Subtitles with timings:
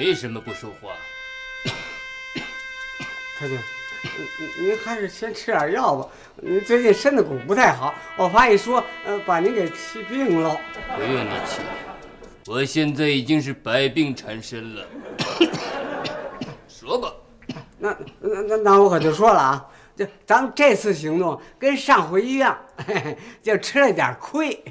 [0.00, 0.96] 为什么不说话？
[3.38, 3.58] 太君，
[4.02, 6.08] 您您还是先吃点药吧。
[6.36, 10.58] 您最近身子骨不太好，我怕一说，呃，把您给气病了。
[10.96, 11.60] 不用你气，
[12.46, 14.86] 我现在已经是百病缠身了。
[16.68, 17.12] 说吧，
[17.78, 24.64] 那那那那我可就说了啊，就咱们这次行动跟上回一样，嘿嘿就吃了点亏。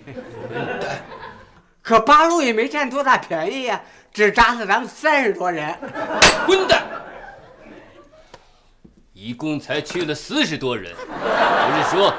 [1.84, 5.74] 可八路也没占多大便宜呀、只扎死咱们三十多人。
[6.46, 6.84] 混蛋！
[9.22, 12.14] 一共才去了四十多人，不是说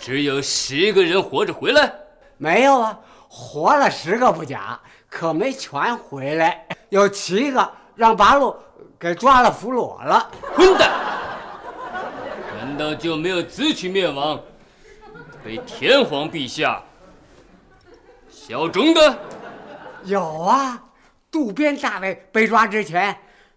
[0.00, 1.92] 只有十个人活着回来？
[2.38, 8.56] 没有啊，活了十个不假，可没全回来，有七个让八路
[8.98, 10.30] 给抓了俘虏了。
[10.54, 10.90] 混蛋！
[12.58, 14.40] 难道就没有自取灭亡，
[15.44, 16.82] 被天皇陛下
[18.30, 19.18] 效忠的？
[20.04, 20.82] 有啊，
[21.30, 23.14] 渡边大尉被抓之前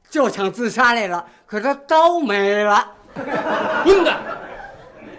[0.10, 2.96] 就想自杀来了，可他刀没了。
[3.84, 4.20] 混蛋！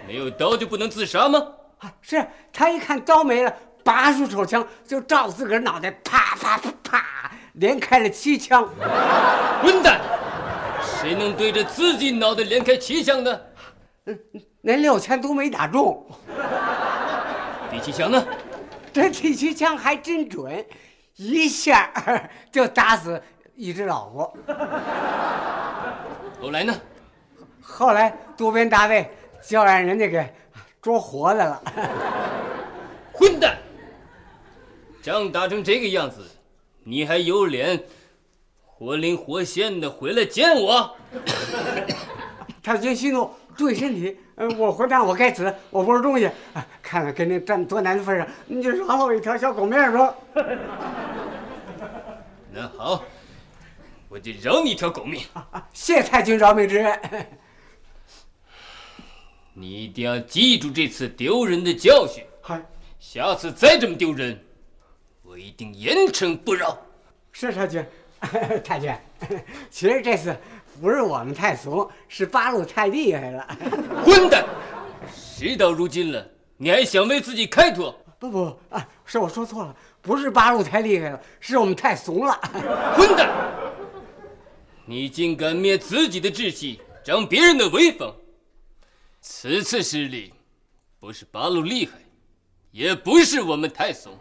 [0.07, 1.39] 没有刀就不能自杀吗？
[1.79, 3.53] 啊是他一看刀没了，
[3.83, 8.67] 拔出手枪就照自个儿脑袋啪啪啪啪连开了七枪。
[9.63, 9.99] 混蛋！
[10.83, 13.39] 谁能对着自己脑袋连开七枪呢？
[14.61, 16.05] 连六枪都没打中，
[17.71, 18.23] 第七枪呢？
[18.93, 20.65] 这第七枪还真准，
[21.15, 21.91] 一下
[22.51, 23.21] 就打死
[23.61, 24.27] 一只老虎。
[26.41, 26.73] 后来呢？
[27.61, 29.07] 后来渡边大卫
[29.39, 30.27] 就让人家给
[30.81, 31.61] 捉活的了。
[33.13, 33.55] 混蛋！
[35.03, 36.27] 仗打成这个样子，
[36.83, 37.83] 你还有脸
[38.65, 40.95] 活灵活现的回来见我？
[42.63, 44.17] 太君息怒，注意身体。
[44.37, 46.27] 呃，我混蛋，我该死，我不是东西。
[46.81, 50.15] 看看在跟您站多难的份上，你就饶了我一条小狗命儿吧。
[52.53, 53.03] 那好，
[54.11, 55.23] 我就饶你一条狗命。
[55.71, 56.99] 谢太君饶命之恩。
[59.55, 62.61] 你一定要记住这次丢人的教训，嗨，
[62.99, 64.37] 下次再这么丢人，
[65.23, 66.77] 我一定严惩不饶。
[67.31, 67.85] 是太君，
[68.61, 68.93] 太君，
[69.69, 70.35] 其实这次
[70.81, 73.47] 不是我们太怂，是八路太厉害了。
[74.03, 74.45] 混蛋！
[75.15, 76.27] 事到如今了，
[76.57, 77.97] 你还想为自己开脱？
[78.19, 82.33] 不不啊，是我说错了，不是八路太厉害了，是我们太怂了。
[82.97, 83.29] 混蛋！
[84.85, 88.13] 你竟敢灭自己的志气，长别人的威风！
[89.21, 90.33] 此次失利，
[90.99, 91.93] 不是八路厉害，
[92.71, 94.17] 也不是我们太怂，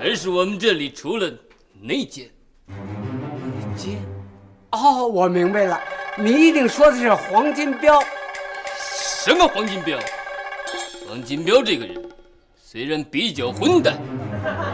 [0.00, 1.32] 而是我们这里除了
[1.80, 2.28] 内奸。
[2.66, 4.02] 内奸，
[4.72, 5.80] 哦，我明白了，
[6.18, 8.00] 你一定说的是黄金彪。
[9.22, 9.98] 什么黄金彪？
[11.06, 12.10] 黄金彪这个人
[12.56, 13.98] 虽然比较混蛋，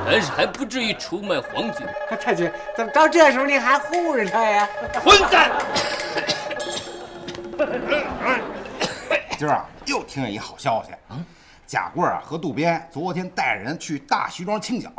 [0.07, 1.87] 但是还不至于出卖皇军。
[2.21, 4.69] 太君，怎么到这时候你还护着他呀？
[5.05, 5.51] 混蛋！
[9.39, 10.91] 今儿啊，又听见一好消息。
[11.11, 11.25] 嗯，
[11.67, 14.91] 贾贵啊和渡边昨天带人去大徐庄清剿，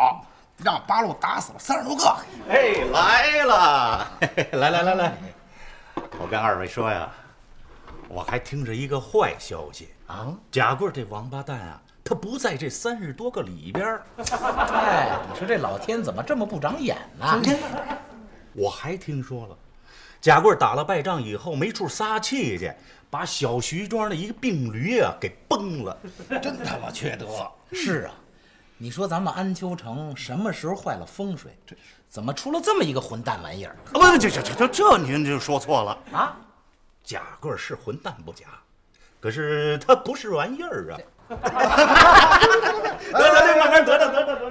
[0.63, 2.16] 让八路打死了三十多个。
[2.50, 5.13] 哎，来了，嘿 嘿来来来来，
[6.19, 7.09] 我跟二位说呀，
[8.07, 14.06] 我还听着一个坏消息啊，贾贵这王八蛋啊，他不在这三十多个里边儿。
[14.72, 17.41] 哎，你说这老天怎么这么不长眼呢？
[18.53, 19.57] 我还听说了，
[20.22, 22.73] 贾贵打了败仗以后没处撒气去，
[23.09, 25.97] 把小徐庄的一个病驴啊给崩了。
[26.41, 27.28] 真他妈缺德！
[27.73, 28.13] 是啊，
[28.78, 31.51] 你说咱们安丘城什么时候坏了风水？
[31.66, 31.75] 这
[32.07, 35.97] 怎么出了这么一个混蛋玩意儿啊，不，这这这这这您就说错了。
[36.13, 36.38] 啊？
[37.03, 38.46] 贾贵是混蛋不假，
[39.20, 40.97] 可是他不是玩意儿啊。
[41.29, 41.35] 得
[43.12, 44.47] 得得，慢慢得得得得得。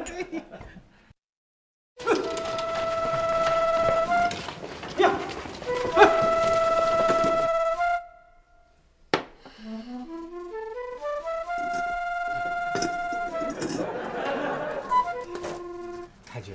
[16.26, 16.54] 太君，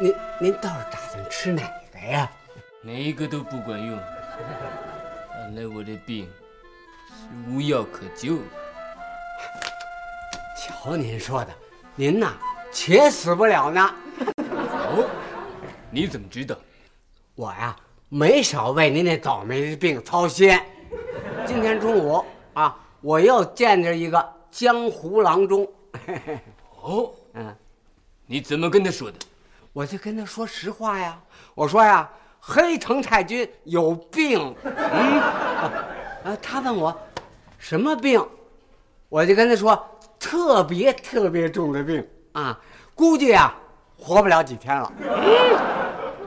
[0.00, 1.62] 您您倒是打算吃哪
[1.92, 2.30] 个呀？
[2.82, 3.98] 哪一个都不管用。
[5.32, 6.30] 看来我这病
[7.08, 8.38] 是无药可救。
[10.70, 11.52] 瞧您说的，
[11.94, 12.32] 您呐，
[12.72, 13.94] 且死不了呢。
[14.38, 15.08] 哦，
[15.90, 16.56] 你怎么知道？
[17.34, 17.76] 我呀，
[18.08, 20.58] 没少为您那倒霉的病操心。
[21.44, 22.24] 今天中午
[22.54, 25.68] 啊，我又见着一个江湖郎中。
[26.80, 27.54] 哦， 嗯，
[28.26, 29.18] 你怎么跟他说的？
[29.72, 31.20] 我就跟他说实话呀，
[31.54, 32.08] 我说呀，
[32.40, 34.54] 黑藤太君有病。
[34.64, 35.20] 嗯，
[36.24, 36.96] 啊，他问我
[37.58, 38.24] 什么病，
[39.08, 39.86] 我就跟他说
[40.20, 42.56] 特别特别重的病啊，
[42.94, 43.56] 估计啊
[43.98, 44.92] 活不了几天了。
[45.00, 45.56] 嗯、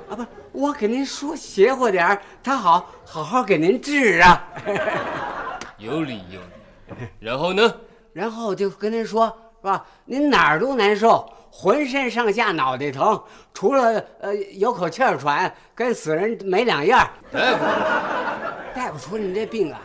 [0.09, 4.43] 啊，不，我给您说邪乎点儿，他好好好给您治啊。
[5.77, 7.07] 有理有理。
[7.19, 7.73] 然后呢？
[8.11, 9.25] 然后我就跟您说，
[9.61, 9.85] 是吧？
[10.05, 13.21] 您哪儿都难受，浑身上下脑袋疼，
[13.53, 17.07] 除了呃有口气儿喘，跟死人没两样。
[17.31, 17.65] 大夫，
[18.75, 19.79] 大夫说您这病啊，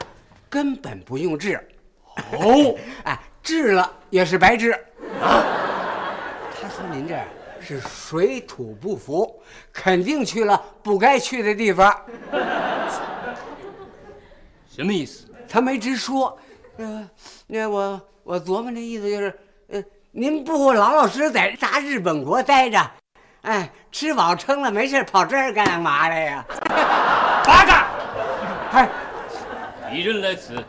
[0.48, 1.56] 根本不用治。
[2.32, 4.72] 哦， 哎，治了也是白治。
[5.20, 5.42] 啊，
[6.60, 7.18] 他说您这
[7.60, 9.40] 是水土不服，
[9.72, 11.94] 肯定去了不该去的地方。
[14.70, 15.26] 什么意思？
[15.48, 16.38] 他没直说，
[16.76, 17.08] 呃，
[17.46, 19.38] 那我我琢磨这意思就是，
[19.68, 19.82] 呃，
[20.12, 22.78] 您不老老实实在大日本国待着，
[23.42, 26.44] 哎，吃饱撑了没事跑这儿干嘛来呀？
[27.44, 27.86] 八嘎！
[28.72, 28.88] 哎，
[29.90, 30.62] 敌人来此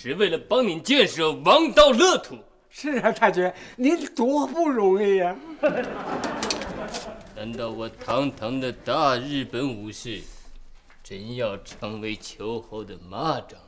[0.00, 2.36] 是为了帮您建设王道乐土。
[2.70, 5.34] 是啊，太君，您多不容易呀！
[7.34, 10.20] 难道我堂堂的大日本武士，
[11.02, 13.58] 真要成为秋后的蚂蚱了？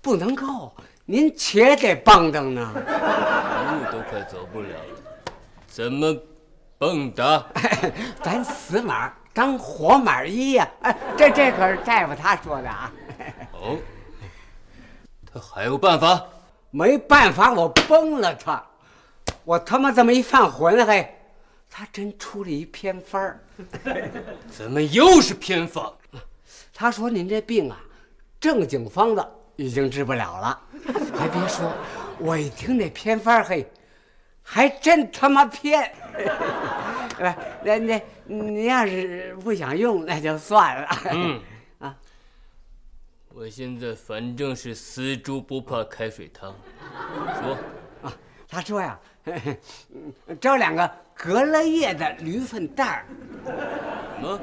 [0.00, 0.74] 不能够，
[1.04, 2.72] 您且得蹦跶呢。
[2.74, 5.32] 路都快走不了了，
[5.68, 6.12] 怎么
[6.76, 7.40] 蹦跶？
[8.20, 10.68] 咱死马当活马医呀！
[10.80, 12.92] 哎，这这可是大夫他说的啊。
[13.52, 13.78] 哦，
[15.32, 16.26] 他还有办法？
[16.70, 18.62] 没办法，我崩了他。
[19.44, 21.14] 我他妈这么一犯浑，嘿，
[21.70, 23.40] 他真出了一偏方儿。
[24.50, 25.92] 怎么又是偏方？
[26.74, 27.78] 他说您这病啊，
[28.40, 29.26] 正经方子
[29.56, 30.60] 已经治不了了。
[31.14, 31.70] 还别说，
[32.18, 33.70] 我一听这偏方儿，嘿，
[34.42, 35.92] 还真他妈偏。
[37.20, 40.88] 哎，那那您要是不想用，那就算了。
[41.10, 41.40] 嗯啊，
[43.34, 46.54] 我现在反正是死猪不怕开水烫。
[47.40, 47.58] 说，
[48.02, 48.12] 啊，
[48.46, 48.98] 他说呀，
[50.40, 53.06] 招两个隔了夜的驴粪蛋儿。
[54.16, 54.40] 什么？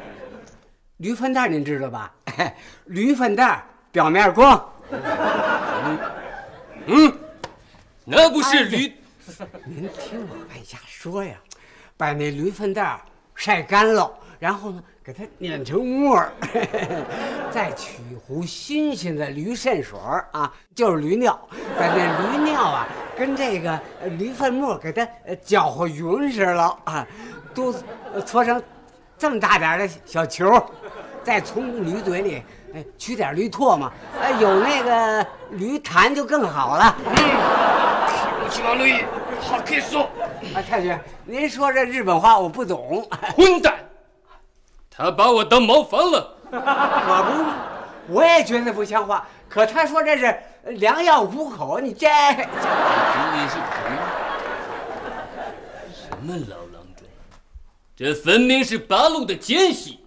[0.98, 2.14] 驴粪蛋儿您知道吧？
[2.86, 4.74] 驴粪蛋儿表面光，
[6.88, 7.14] 嗯，
[8.06, 8.94] 那不是驴？
[9.66, 11.38] 您听我往下说呀，
[11.96, 13.02] 把那驴粪蛋儿
[13.36, 16.32] 晒干了，然后呢，给它碾成沫儿，
[17.50, 21.36] 再取壶新鲜的驴肾水儿啊，就是驴尿，
[21.80, 23.72] 把那驴尿啊跟这个
[24.04, 27.08] 呃驴粪沫给它呃搅和匀实了啊，
[27.56, 27.74] 都
[28.14, 28.62] 呃搓成
[29.18, 30.64] 这么大点的小球儿，
[31.24, 32.44] 再从驴嘴里
[32.76, 33.92] 哎取点驴唾沫，
[34.22, 36.96] 哎有那个驴痰就更好了。
[38.44, 39.02] 我去往路易，
[39.42, 40.04] 好可以说。
[40.54, 40.96] 啊，太君，
[41.26, 43.04] 您说这日本话我不懂，
[43.36, 43.74] 混蛋！
[45.00, 46.36] 他把我当茅房了。
[46.52, 49.26] 可不，我也觉得不像话。
[49.48, 52.06] 可他说这是良药苦口，你这？
[55.94, 57.08] 什么老郎中？
[57.96, 60.04] 这分明是八路的奸细，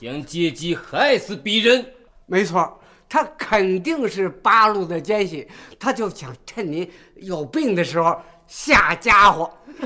[0.00, 1.84] 想借机害死鄙人。
[2.24, 5.46] 没错，他肯定是八路的奸细，
[5.78, 9.52] 他就想趁您有病的时候下家伙。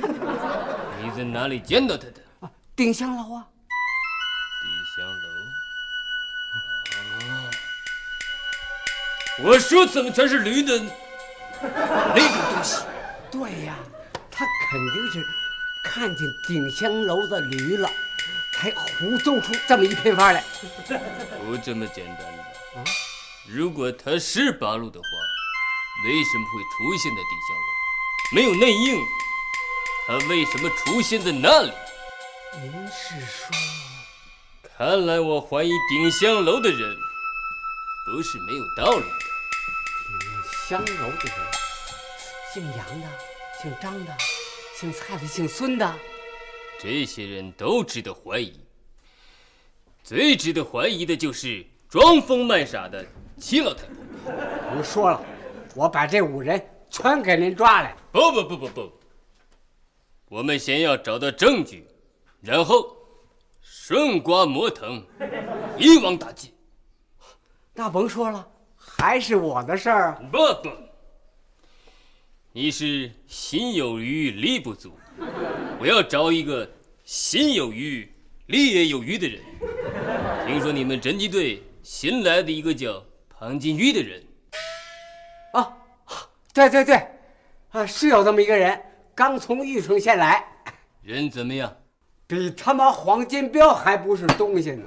[1.03, 2.23] 你在哪里见到他的？
[2.41, 3.47] 啊，丁香楼啊，
[9.42, 10.90] 我说怎么全是驴呢？
[11.62, 12.82] 那种东西。
[13.30, 13.78] 对呀，
[14.30, 15.25] 他肯定是
[15.85, 17.88] 看见鼎香楼的驴了，
[18.54, 20.44] 才胡诌出这么一篇法来。
[21.44, 22.44] 不这么简单的。
[23.49, 25.06] 如果他是八路的话，
[26.06, 27.62] 为什么会出现在鼎香楼？
[28.32, 29.00] 没有内应，
[30.06, 31.73] 他为什么出现在那里？
[32.61, 33.56] 您是说？
[34.76, 36.97] 看来我怀疑鼎香楼的人
[38.06, 39.30] 不是没有道理的。
[40.71, 41.35] 香楼的人，
[42.55, 43.09] 姓杨的，
[43.61, 44.17] 姓张的，
[44.77, 45.95] 姓蔡的，姓孙的，
[46.79, 48.53] 这些人都值得怀疑。
[50.05, 53.05] 最值得怀疑的就是装疯卖傻的
[53.37, 54.33] 齐老太婆。
[54.73, 55.21] 您说了，
[55.75, 57.97] 我把这五人全给您抓来。
[58.12, 58.93] 不不不不不，
[60.29, 61.85] 我们先要找到证据，
[62.41, 62.97] 然后
[63.61, 65.05] 顺瓜摸藤，
[65.77, 66.55] 一网打尽。
[67.75, 68.49] 那甭说了，
[69.00, 70.21] 还是我的事儿啊。
[70.30, 70.69] 不不，
[72.52, 74.92] 你是心有余力不足，
[75.80, 76.71] 我要找一个
[77.02, 78.07] 心有余
[78.47, 79.40] 力也有余的人。
[80.47, 84.23] 听说你们侦缉队新来的一个叫庞金玉的人，
[85.54, 85.73] 啊，
[86.52, 87.02] 对对对，
[87.71, 88.78] 啊，是有这么一个人，
[89.14, 90.45] 刚从玉城县来，
[91.00, 91.75] 人怎么样？
[92.26, 94.85] 比他妈黄金彪还不是东西呢。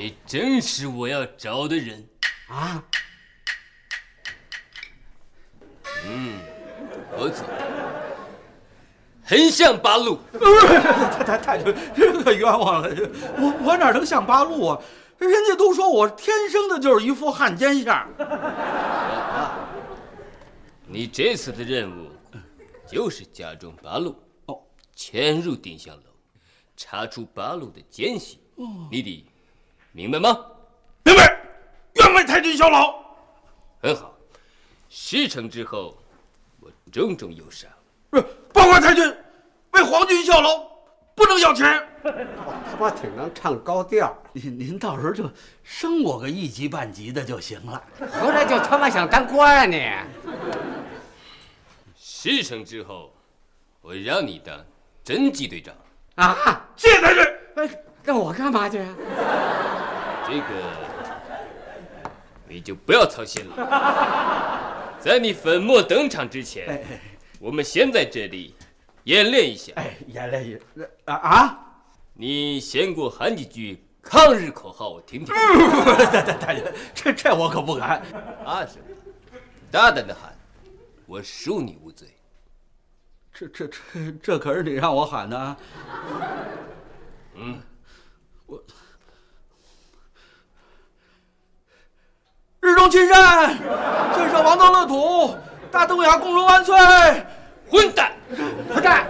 [0.00, 2.08] 这正是我要找的人。
[2.48, 2.82] 啊，
[6.06, 6.38] 嗯
[7.14, 7.44] 不错，
[9.22, 10.18] 很像八路。
[11.12, 11.58] 太太太
[12.24, 12.88] 可冤枉了！
[13.36, 14.80] 我我哪能像八路啊？
[15.18, 18.08] 人家都说我天生的就是一副汉奸相。
[20.86, 22.10] 你这次的任务
[22.88, 24.16] 就是假装八路，
[24.46, 24.62] 哦，
[24.96, 26.10] 潜入丁香楼，
[26.74, 28.40] 查出八路的奸细。
[28.90, 29.26] 你得
[29.92, 30.46] 明白吗？
[31.04, 31.40] 明白，
[31.94, 32.94] 愿为太君效劳。
[33.82, 34.14] 很好，
[34.88, 35.96] 事成之后，
[36.60, 37.70] 我重重有赏。
[38.10, 38.20] 不，
[38.52, 39.16] 报告太君，
[39.72, 40.64] 为皇军效劳，
[41.14, 41.86] 不能要钱。
[42.02, 45.28] 他妈挺能唱高调，您您到时候就
[45.62, 47.82] 升我个一级半级的就行了。
[47.98, 49.90] 合着就他妈想当官啊你？
[51.98, 53.12] 事成之后，
[53.80, 54.56] 我让你当
[55.04, 55.74] 侦缉队长。
[56.14, 57.22] 啊，谢谢太君。
[57.56, 58.96] 哎，让我干嘛去啊？
[60.30, 60.44] 这个
[62.46, 64.94] 你就不要操心了。
[65.00, 66.84] 在你粉墨登场之前，
[67.40, 68.54] 我们先在这里
[69.04, 69.72] 演练一下。
[69.74, 70.56] 哎，演练一
[71.04, 71.58] 啊啊！
[72.14, 75.34] 你先给我喊几句抗日口号，我听听。
[76.12, 76.62] 大大大爷，
[76.94, 78.00] 这这我可不敢。
[78.44, 78.84] 啊什么？
[79.68, 80.32] 大胆的喊，
[81.06, 82.06] 我恕你无罪。
[83.32, 85.56] 这这这这可是你让我喊的啊！
[87.34, 87.60] 嗯，
[92.60, 93.56] 日中亲善，
[94.14, 95.34] 建设王道乐土，
[95.70, 96.76] 大东亚共荣万岁！
[97.70, 98.12] 混蛋！
[98.68, 99.06] 混蛋！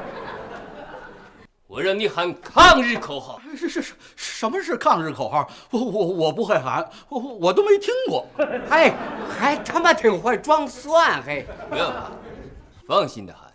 [1.66, 3.40] 我让你喊抗日口号。
[3.56, 5.50] 是是是，什么是抗日口号？
[5.70, 8.24] 我我我不会喊，我我都没听过。
[8.68, 8.94] 哎，
[9.28, 11.44] 还他妈挺会装蒜，嘿！
[11.68, 12.10] 不要怕，
[12.86, 13.52] 放心的喊，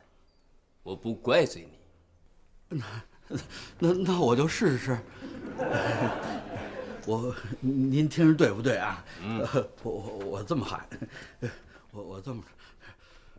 [0.84, 1.70] 我不怪罪
[2.70, 2.82] 你。
[3.30, 3.40] 那
[3.80, 4.98] 那那我就试试。
[7.06, 9.04] 我您听着对不对啊？
[9.24, 9.48] 嗯，
[9.84, 10.80] 我我我这么喊，
[11.92, 12.42] 我我这么，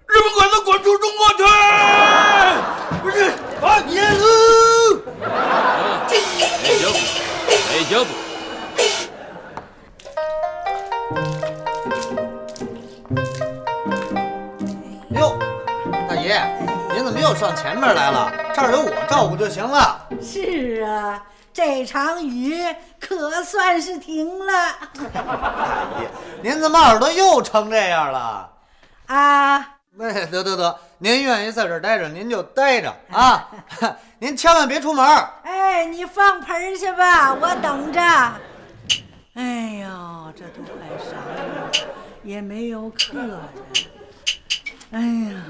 [0.06, 1.42] 日本鬼子滚出中国去！
[3.02, 5.02] 不是，啊，耶鲁！
[6.62, 6.98] 迈脚步，
[7.68, 8.10] 迈脚步。
[15.10, 15.36] 哟，
[16.08, 16.40] 大爷，
[16.94, 18.32] 您怎么又上前面来了？
[18.54, 20.08] 这儿有我照顾就行了。
[20.22, 21.20] 是啊，
[21.56, 22.54] 这场雨
[23.00, 24.52] 可算是停了
[25.10, 26.10] 大爷，
[26.44, 28.50] 您怎么耳朵又成这样了？
[29.06, 29.56] 啊！
[29.98, 33.48] 哎，得得得，您愿意在这儿待着，您就待着啊！
[34.20, 35.02] 您千万别出门。
[35.44, 38.02] 哎，你放盆儿去吧，我等着。
[39.32, 41.70] 哎呦，这都快晌了，
[42.22, 43.40] 也没有客人。
[44.90, 45.00] 哎
[45.32, 45.42] 呀，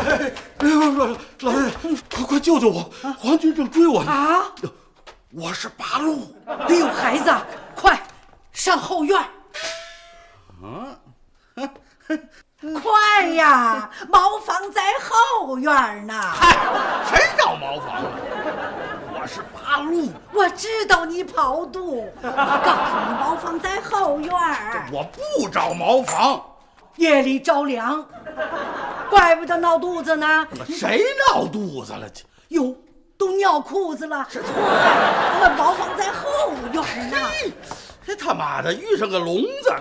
[0.00, 1.06] 哎，老
[1.52, 1.70] 老爷，
[2.12, 2.90] 快快救救我！
[3.16, 4.10] 皇军正追我呢。
[4.10, 4.42] 啊！
[5.38, 6.34] 我是八路。
[6.46, 7.30] 哎呦，孩子，
[7.74, 8.00] 快
[8.52, 9.26] 上后院儿。
[12.82, 13.90] 快呀！
[14.08, 16.14] 茅房在后院儿呢。
[16.18, 16.56] 嗨，
[17.04, 18.10] 谁找茅房了？
[19.12, 26.42] 我是八路，我知道你跑肚，我告诉你，茅房在后院儿，我不找茅房。
[26.96, 28.02] 夜里着凉，
[29.10, 30.48] 怪不得闹肚子呢。
[30.66, 32.08] 谁闹肚子了？
[32.48, 32.74] 哟，
[33.26, 34.24] 都尿裤子了。
[34.30, 37.18] 快，我茅房在后院呢。
[38.06, 39.74] 这他妈的遇上个聋子！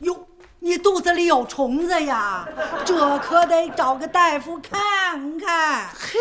[0.00, 0.26] 哟，
[0.58, 2.44] 你肚子里有虫子呀？
[2.84, 5.86] 这可得找个大夫看看。
[5.94, 6.18] 嘿，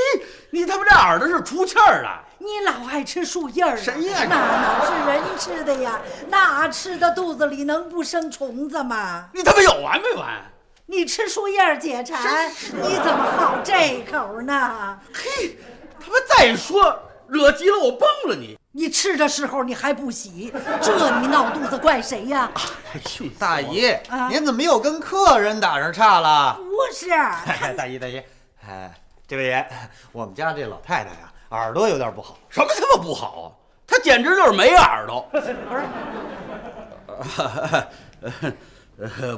[0.52, 2.22] 你他妈这耳朵是出气儿了？
[2.38, 6.00] 你老爱吃树叶儿，谁呀那哪是人吃的呀？
[6.30, 9.30] 那吃的肚子里能不生虫子吗？
[9.34, 10.46] 你他妈有完没完？
[10.86, 15.00] 你吃树叶儿解馋，你怎么好这口呢？
[15.12, 15.58] 嘿，
[16.00, 18.58] 他妈再说惹急了我崩了你！
[18.72, 22.52] 你吃的时候你还不洗，这你闹肚子怪谁呀？
[22.94, 26.58] 哎呦，大姨啊，您怎么又跟客人打上岔了？
[26.58, 28.22] 不是， 哎，大姨大姨，
[28.68, 28.94] 哎，
[29.28, 29.66] 这位爷，
[30.12, 32.38] 我们家这老太太呀，耳朵有点不好。
[32.50, 33.48] 什么他妈不好啊？
[33.88, 35.26] 他简直就是没耳朵。
[35.32, 35.56] 不是，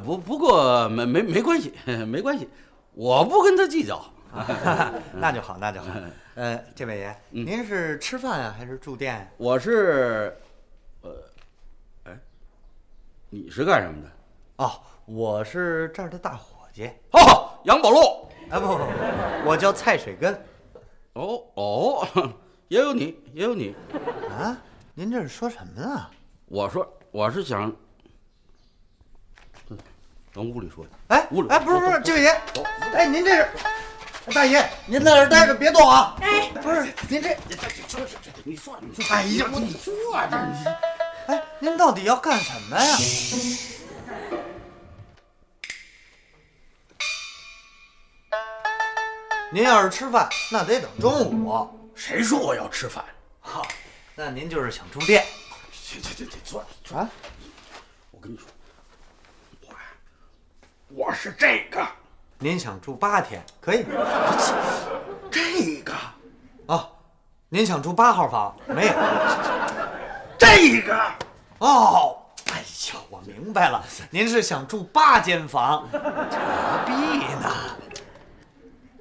[0.00, 1.72] 不不过没没没关系，
[2.06, 2.48] 没关系，
[2.94, 4.02] 我不跟她计较。
[5.14, 5.88] 那就好，那就好。
[6.34, 9.26] 呃，这位爷，您是吃饭啊，还是住店呀？
[9.36, 10.36] 我是，
[11.02, 11.10] 呃，
[12.04, 12.18] 哎，
[13.30, 14.10] 你是干什么的？
[14.56, 16.90] 哦，我是这儿的大伙计。
[17.12, 18.28] 哦，杨宝路。
[18.50, 18.84] 啊，不不不，
[19.48, 20.32] 我叫蔡水根。
[21.12, 22.08] 哦哦，
[22.68, 23.74] 也有你，也有你。
[24.30, 24.56] 啊，
[24.94, 26.06] 您这是说什么呢？
[26.46, 27.70] 我说，我是想，
[30.32, 30.90] 等屋里说去。
[31.08, 32.30] 哎屋里哎，不是不是，这位爷，
[32.94, 33.48] 哎，您这是，
[34.34, 36.16] 大爷，您在这儿待着，别动啊！
[36.20, 37.36] 哎，不是，您这，
[38.44, 39.90] 你坐你坐，哎呀，你坐
[40.30, 40.68] 这是，
[41.26, 42.96] 哎，您到底要干什么呀？
[49.50, 51.90] 您要是吃饭，那得等中午。
[51.94, 53.04] 谁说我要吃饭？
[53.40, 53.66] 哈，
[54.14, 55.24] 那您就是想住店
[55.72, 57.10] 行行行行，坐，坐，啊？
[58.10, 58.46] 我跟你说，
[59.66, 59.80] 我呀，
[60.88, 61.86] 我是这个
[62.40, 63.84] 您想住八天，可以。
[65.28, 65.92] 这个
[66.66, 66.88] 哦，
[67.48, 68.56] 您想住八号房？
[68.66, 68.92] 没有。
[70.38, 70.96] 这个，
[71.58, 72.16] 哦，
[72.52, 75.98] 哎呀，我明白了，您是想住八间房，何
[76.86, 76.92] 必
[77.42, 77.52] 呢？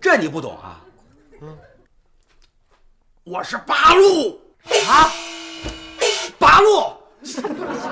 [0.01, 0.81] 这你不懂啊？
[1.41, 1.57] 嗯，
[3.23, 4.41] 我是八路
[4.87, 5.11] 啊，
[6.39, 6.93] 八路，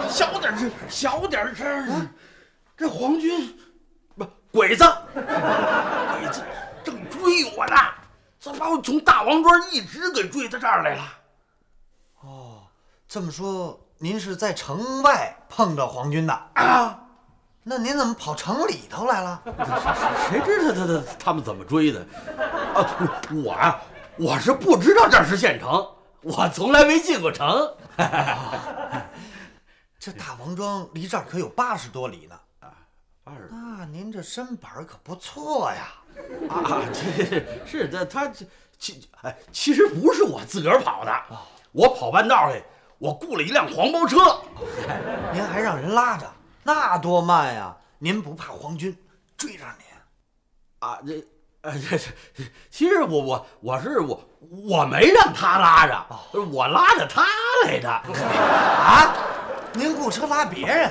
[0.10, 2.10] 小点声，小点声。
[2.78, 3.64] 这皇军不
[4.56, 5.24] 鬼子，鬼
[6.32, 6.42] 子
[6.82, 7.76] 正追我呢，
[8.40, 11.04] 这把我从大王庄一直给追到这儿来了。
[12.22, 12.64] 哦
[13.06, 16.98] 这么说，您是在城外碰着皇军的啊？
[17.64, 19.42] 那您怎么跑城里头来了？
[20.30, 22.00] 谁知道他他他们怎么追的？
[22.74, 22.88] 啊，
[23.44, 23.82] 我啊，
[24.18, 25.86] 我是不知道这是县城，
[26.22, 27.76] 我从来没进过城。
[30.00, 32.40] 这大王庄离这儿可有八十多里呢。
[33.50, 35.94] 那您这身板儿可不错呀。
[36.48, 37.26] 啊，这
[37.66, 38.46] 是这，他这
[38.78, 41.12] 其哎，其实不是我自个儿跑的，
[41.72, 42.64] 我跑半道去，
[43.00, 44.40] 我雇了一辆黄包车。
[45.34, 46.32] 您还让人拉着，
[46.64, 47.76] 那多慢呀！
[47.98, 48.96] 您不怕皇军
[49.36, 49.86] 追上您？
[50.88, 51.28] 啊，这，
[51.62, 52.12] 呃，这这，
[52.70, 54.30] 其实我我我是我
[54.68, 56.06] 我没让他拉着，
[56.52, 57.26] 我拉着他
[57.66, 57.90] 来的。
[57.90, 59.16] 啊？
[59.74, 60.90] 您雇车拉别人？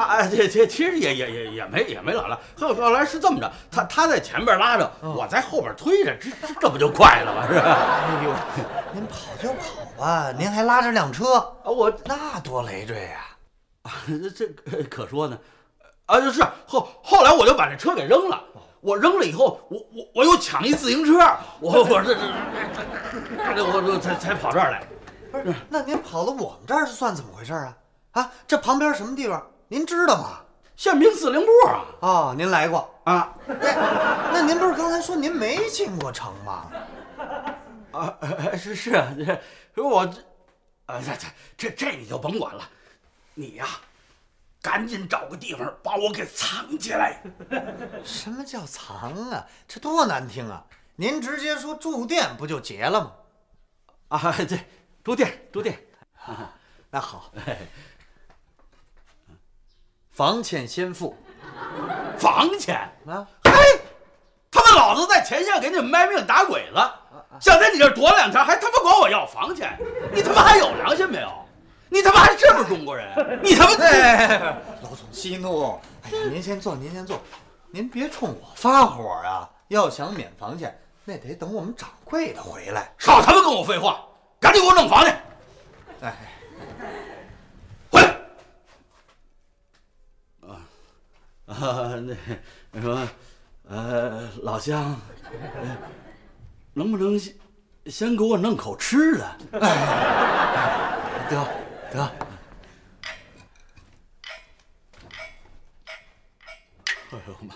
[0.00, 7.46] 啊啊，这这其实也也也也没也没老了，后后来是这么着，他他在前边拉着，我在后边推着，这这这不就快了吗？
[7.46, 7.62] 是吧？
[7.62, 8.32] 哎呦，
[8.92, 13.26] 您跑就跑吧，您还拉着辆车，啊，我那多累赘呀！
[13.82, 13.92] 啊，
[14.34, 15.38] 这可可说呢，
[16.06, 18.42] 啊，就是后后来我就把这车给扔了，
[18.80, 21.18] 我扔了以后，我我我又抢一自行车，
[21.60, 24.82] 我我这这这我我才才跑这儿来。
[25.30, 27.76] 不是，那您跑到我们这儿是算怎么回事啊？
[28.12, 29.46] 啊，这旁边什么地方？
[29.70, 30.40] 您知道吗？
[30.74, 32.92] 宪兵司令部啊哦，您来过。
[33.04, 33.32] 啊
[34.32, 36.72] 那您不是刚才说您没进过城吗？
[37.92, 39.06] 啊，呃 是是啊，
[39.72, 40.20] 这我这，
[40.86, 42.68] 啊这这这这你就甭管了，
[43.34, 43.64] 你呀、
[44.60, 47.22] 赶紧找个地方把我给藏起来。
[48.02, 49.46] 什么叫藏啊？
[49.68, 50.64] 这多难听啊！
[50.96, 53.12] 您直接说住店不就结了吗？
[54.18, 54.66] 啊， 对，
[55.04, 55.78] 住店住店，
[56.90, 57.32] 那好，
[60.10, 61.16] 房钱先付
[62.18, 62.76] 房钱。
[63.06, 63.26] 啊！
[63.44, 63.52] 嘿，
[64.50, 66.80] 他妈老子在前线给你们卖命打鬼子，
[67.40, 69.78] 想在你这儿躲两天，还他妈管我要房钱，
[70.12, 71.30] 你他妈还有良心没有？
[71.88, 73.08] 你他妈还是不是中国人？
[73.42, 74.38] 你他妈哎，
[74.82, 75.80] 老总息怒！
[76.02, 77.20] 哎呀，您先坐，您先坐，
[77.70, 79.48] 您别冲我发火啊！
[79.68, 82.92] 要想免房钱，那得等我们掌柜的回来。
[82.98, 84.04] 少他妈跟我废话，
[84.38, 85.10] 赶紧给我弄房去！
[86.02, 86.14] 哎，
[87.90, 88.08] 回来。
[90.48, 90.62] 啊
[91.50, 92.16] 啊，那
[92.70, 93.08] 那什么，
[93.68, 94.96] 呃，老乡，
[95.32, 95.76] 呃
[96.72, 97.34] 能不能先
[97.86, 99.36] 先给我弄口吃的？
[99.50, 99.60] 得
[101.92, 102.02] 得，
[107.10, 107.54] 哎呦妈！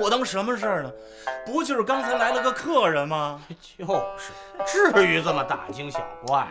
[0.00, 0.92] 我当什么事儿呢？
[1.46, 3.40] 不就是刚才来了个客人吗？
[3.78, 3.86] 就
[4.18, 4.32] 是，
[4.92, 6.48] 至于这么大惊小怪？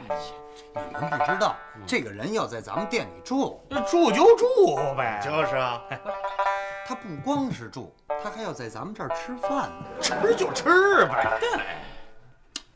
[0.75, 1.55] 你们不知道，
[1.87, 4.45] 这个人要在咱们店里住，住就住
[4.97, 5.21] 呗。
[5.23, 5.81] 就是啊，
[6.87, 9.85] 他不光是住，他还要在咱们这儿吃饭呢。
[10.01, 11.39] 吃就吃呗，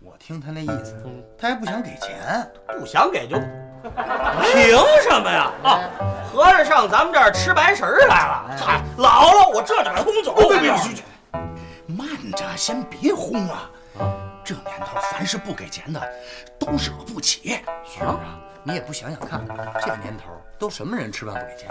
[0.02, 0.96] 我听他那意思，
[1.38, 2.50] 他还不想给钱。
[2.80, 3.38] 不想给就。
[3.84, 5.52] 凭什么呀？
[5.64, 5.80] 啊，
[6.32, 8.58] 合着上咱们这儿吃白食儿来了？
[8.58, 10.36] 嗨，老了，我这就把他轰走。
[10.36, 10.80] 别别别！
[11.86, 13.70] 慢着，先别轰啊！
[14.50, 16.02] 这年头，凡是不给钱的，
[16.58, 17.60] 都惹不起。
[17.86, 19.46] 是啊，你也不想想看，
[19.80, 20.24] 这年头
[20.58, 21.70] 都什么人吃饭不给钱？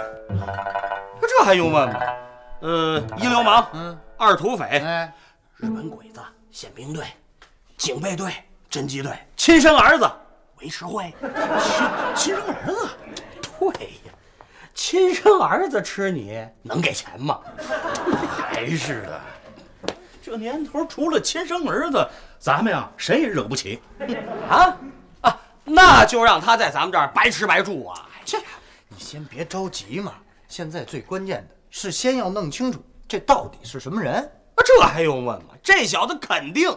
[1.21, 2.01] 那这还用问吗？
[2.61, 5.12] 呃，一流氓，嗯，二土匪，哎，
[5.57, 6.21] 日本鬼子、
[6.53, 7.05] 宪兵队、
[7.77, 8.33] 警备队、
[8.71, 10.09] 侦缉队，亲生儿子
[10.61, 11.12] 维持会，
[12.14, 12.88] 亲亲生儿子，
[13.59, 14.12] 对呀，
[14.73, 17.41] 亲生儿子吃你能给钱吗？
[18.38, 19.21] 还是的，
[20.23, 23.81] 这年头除了亲生儿子，咱们呀谁也惹不起。
[24.48, 24.77] 啊
[25.22, 28.09] 啊，那就让他在咱们这儿白吃白住啊！
[28.24, 28.38] 这
[28.88, 30.14] 你先别着急嘛，
[30.48, 34.14] 现在最关键的是先要弄清楚这到底是什么人。
[34.14, 35.55] 啊，这还用问吗？
[35.62, 36.68] 这小子肯定，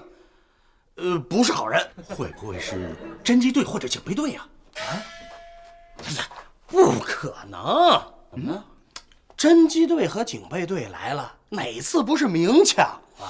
[0.95, 1.86] 呃，不是好人。
[2.10, 4.45] 会不会是侦缉队或者警备队呀、
[4.78, 4.82] 啊
[6.67, 8.02] 不可能！
[8.34, 8.63] 嗯，
[9.38, 12.86] 侦缉队和警备队来了，哪次不是明抢
[13.19, 13.28] 啊？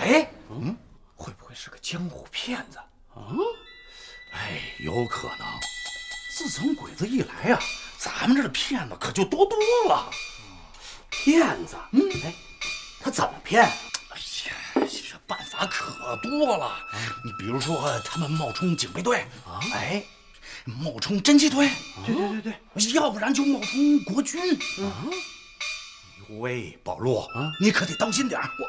[0.00, 0.37] 哎，嗯，会不会
[1.60, 2.78] 是个江湖骗子？
[3.12, 3.34] 啊，
[4.32, 5.46] 哎，有可能。
[6.36, 7.58] 自从鬼子一来啊、
[7.98, 10.08] 咱们这的骗子可就多多了。
[11.10, 11.74] 骗子？
[11.90, 12.32] 嗯，哎，
[13.00, 13.64] 他怎么骗？
[13.64, 13.72] 哎
[14.46, 16.78] 呀，这办法可多了。
[17.24, 20.04] 你比如说，他们冒充警备队啊，哎，
[20.64, 21.68] 冒充侦缉队，
[22.06, 24.54] 对对对对，要不然就冒充国军。
[24.84, 25.10] 啊，
[26.38, 28.48] 喂，宝路啊，你可得当心点儿。
[28.60, 28.64] 我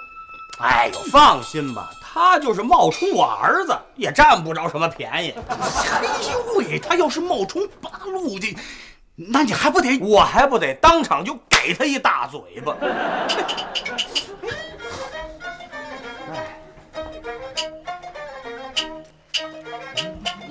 [0.59, 5.33] 哎呦，放心吧，他就是冒充我儿子，也占不着什么便宜。
[5.49, 8.57] 哎呦喂，他要是冒充八路的，
[9.15, 9.97] 那你还不得？
[9.99, 12.75] 我还不得当场就给他一大嘴巴？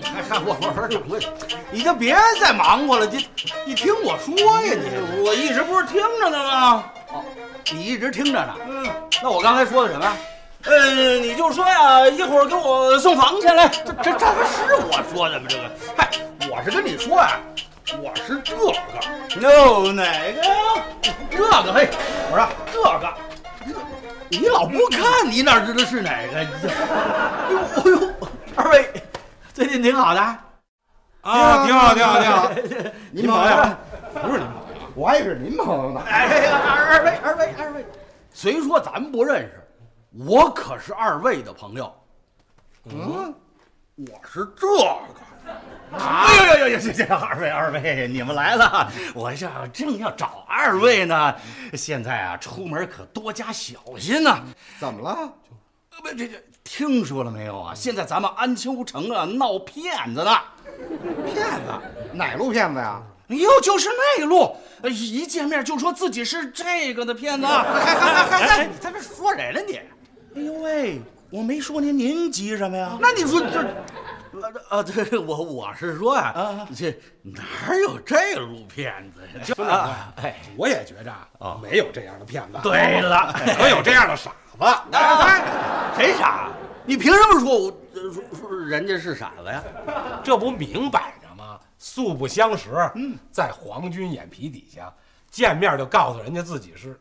[0.02, 1.20] 还还我我说掌柜，
[1.70, 3.28] 你就别再忙活了，你
[3.66, 6.84] 你听我说呀，你我一直不是听着呢吗？
[7.12, 7.24] 哦，
[7.72, 8.54] 你一直听着呢。
[8.68, 8.86] 嗯，
[9.22, 10.16] 那我刚才说的什么呀？
[10.64, 13.68] 呃，你就说呀，一会儿给我送房去来。
[13.68, 15.46] 这这这不是我说的吗？
[15.48, 16.10] 这个，嗨，
[16.50, 17.38] 我是跟你说呀，
[18.02, 18.72] 我是这个。
[19.40, 20.54] 哟，哪个呀？
[21.30, 21.88] 这个嘿，
[22.30, 23.14] 我说这个，
[23.64, 23.72] 这
[24.30, 26.40] 你老不看，你哪知道是哪个？
[26.40, 26.68] 你这，
[27.90, 28.12] 哟呦，
[28.56, 28.90] 二位
[29.54, 30.20] 最近挺好的
[31.20, 32.50] 啊挺好挺好挺好
[33.12, 33.56] 您朋友？
[34.22, 34.46] 不是您朋友，
[34.98, 36.00] 我还以为是您朋友呢。
[36.00, 37.86] 哎呀，二二位二位二位，
[38.32, 39.64] 虽说咱们不认识，
[40.26, 41.94] 我可是二位的朋友。
[42.86, 43.32] 嗯，
[43.94, 44.98] 我是这个。
[45.92, 46.80] 哎呦呦呦呦！
[46.80, 51.32] 行行，二位二位，你们来了，我这正要找二位呢。
[51.74, 54.40] 现在啊，出门可多加小心呐、
[54.80, 55.32] 怎么了？
[56.02, 57.72] 不，这这听说了没有啊？
[57.72, 60.30] 现在咱们安丘城啊闹骗子呢。
[61.24, 61.72] 骗子？
[62.12, 63.00] 哪路骗子呀？
[63.28, 63.88] 哎呦，就是
[64.18, 67.44] 那路，一见面就说自己是这个的骗子。
[67.46, 69.80] 哎，你 在这说谁呢你？
[70.34, 72.96] 哎呦喂，我没说您，您急什么呀？
[73.00, 73.60] 那你说这，
[74.40, 77.42] 呃呃，这我我是说啊，这哪
[77.82, 79.44] 有这路骗子呀？
[79.44, 82.58] 就啊，哎，我也觉着啊，没有这样的骗子。
[82.62, 84.64] 对了，可有这样的傻子。
[84.92, 86.48] 哎，谁傻？
[86.86, 89.62] 你凭什么说我呃说说人家是傻子呀？
[90.24, 91.27] 这不明摆着吗？
[91.78, 94.92] 素不相识，嗯，在皇军眼皮底下
[95.30, 96.98] 见面就告诉人家自己是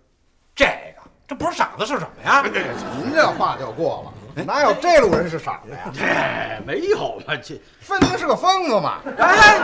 [0.55, 2.43] 这个，这不是傻子是什么呀？
[2.43, 5.91] 您这话就过了，哪有这路人是傻子呀？
[5.93, 8.99] 这，没有嘛，这分明是个疯子嘛！
[9.17, 9.59] 哎，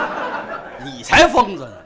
[0.84, 1.76] 你才疯子呢！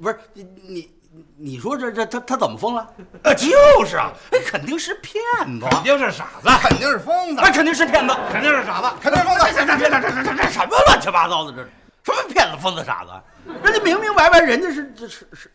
[0.00, 0.90] 不是你你
[1.36, 2.82] 你说这这他他怎么疯了？
[3.24, 5.22] 啊，就是啊，哎，肯定是骗
[5.58, 9.44] 子，肯定是傻子，肯定是疯子，那肯定是骗子，肯定是傻子，肯定是疯子！
[9.54, 11.52] 这这这这这这这什么乱七八糟的？
[11.52, 11.70] 这是
[12.08, 13.10] 什么骗子、疯子、傻子？
[13.62, 15.52] 人家明明白白，人家是是是是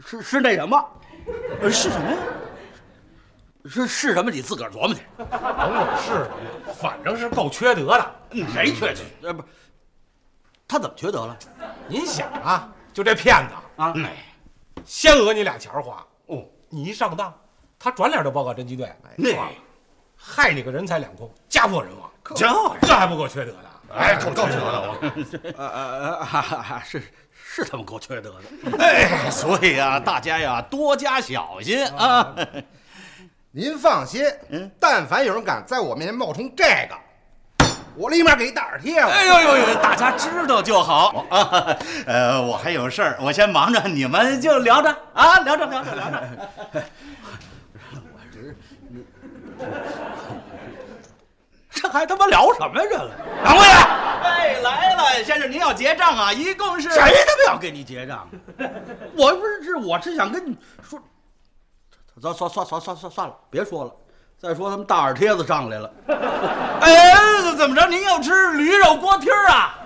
[0.00, 0.76] 是是那什么？
[1.60, 2.16] 呃是什么呀？
[3.64, 4.30] 是是什么？
[4.30, 5.02] 你自个儿琢磨去。
[5.16, 6.30] 甭管是什
[6.66, 8.14] 么，反正是够缺德的。
[8.52, 9.00] 谁缺德？
[9.28, 9.44] 呃，不，
[10.66, 11.38] 他怎么缺德了？
[11.86, 14.16] 您想啊，就这骗子啊哎，
[14.84, 17.32] 先讹你俩钱花，哦，你一上当，
[17.78, 19.48] 他转脸就报告侦缉队，那哇
[20.16, 22.46] 害你个人财两空，家破人亡，这
[22.82, 23.67] 这还不够缺德的？
[23.94, 24.98] 哎，够够缺德的我。
[25.56, 28.78] 呃呃哈哈哈，是是他们够缺德的。
[28.78, 32.34] 哎，所以啊，大家呀多加小心啊。
[33.50, 34.24] 您放心，
[34.78, 36.94] 但凡有人敢在我面前冒充这个，
[37.96, 39.00] 我立马给一大耳贴。
[39.00, 41.76] 哎呦呦呦，大家知道就好啊。
[42.06, 46.28] 呃，我还有事儿，我先忙着，你们就聊着啊，聊着聊着聊着。
[51.88, 52.82] 这还他妈聊什么呀？
[52.82, 53.10] 这个
[53.42, 53.74] 掌柜的，
[54.22, 56.30] 哎，来了，先生，您要结账啊？
[56.30, 58.28] 一共是谁他妈要给你结账？
[59.16, 61.00] 我不是，是我是想跟你说，
[62.20, 63.92] 算算算算算算算了，别说了。
[64.38, 65.90] 再说他们大耳贴子上来了，
[66.82, 67.14] 哎，
[67.56, 67.88] 怎么着？
[67.88, 69.78] 您要吃驴肉锅贴儿啊？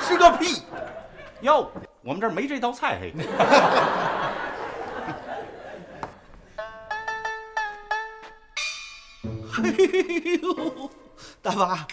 [0.00, 0.62] 吃个屁！
[1.42, 1.70] 哟，
[2.02, 3.14] 我们这儿没这道菜嘿。
[9.52, 10.90] 嘿呦，
[11.42, 11.86] 大妈，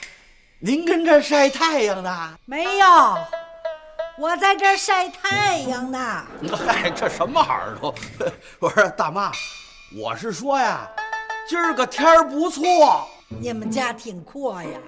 [0.60, 2.38] 您跟这儿晒太阳呢？
[2.46, 3.18] 没有，
[4.18, 6.26] 我在这儿晒太阳呢。
[6.66, 7.94] 嗨，这什么耳朵？
[8.60, 9.32] 我说大妈，
[9.96, 10.90] 我是说呀，
[11.48, 13.08] 今儿个天儿不错。
[13.28, 14.80] 你们家挺阔呀，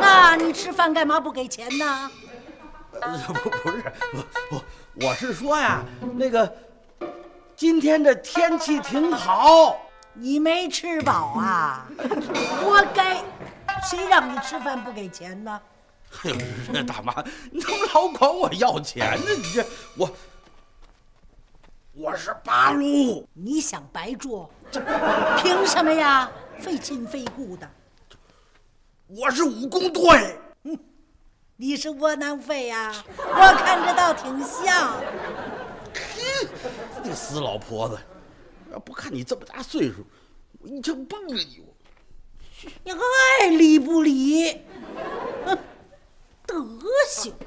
[0.00, 2.10] 那你吃饭干嘛不给钱呢？
[3.00, 4.62] 呃不不是，我我
[5.06, 5.80] 我是说呀，
[6.16, 6.52] 那个
[7.54, 9.76] 今天这天气挺好。
[10.12, 11.86] 你没吃饱啊？
[12.60, 13.22] 活该！
[13.88, 15.60] 谁让你吃饭不给钱呢？
[16.24, 16.36] 哎呦，
[16.72, 19.26] 这大妈，你怎么老管我要钱呢？
[19.36, 19.64] 你这
[19.96, 20.10] 我
[21.92, 24.48] 我是八路，你想白住？
[25.38, 26.30] 凭什么呀？
[26.58, 27.70] 非亲非故的。
[29.06, 30.38] 我是武工队。
[31.56, 32.92] 你是窝囊废呀？
[33.16, 34.94] 我看着倒挺像。
[37.02, 37.98] 你死老婆子！
[38.72, 40.06] 要不看你这么大岁数，
[40.60, 41.62] 我一枪崩了你！
[41.66, 41.74] 我
[42.84, 44.60] 你爱理不理？
[46.46, 46.56] 德
[47.08, 47.32] 行！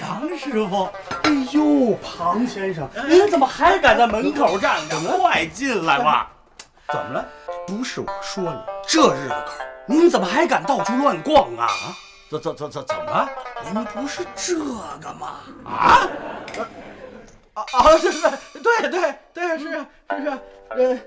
[0.00, 0.88] 杨师傅，
[1.22, 5.16] 哎呦，庞先生，您怎么还敢在门口站着呢？
[5.18, 6.32] 快进来吧！
[6.88, 7.24] 怎么了？
[7.66, 9.52] 不是我说你，这日子口，
[9.86, 11.68] 您怎么还敢到处乱逛啊？
[12.30, 13.28] 怎怎怎怎怎么？
[13.64, 15.40] 您不是这个吗？
[15.64, 16.08] 啊？
[17.54, 17.96] 啊啊！
[17.98, 18.20] 是是，
[18.62, 21.00] 对对对，是是是，呃，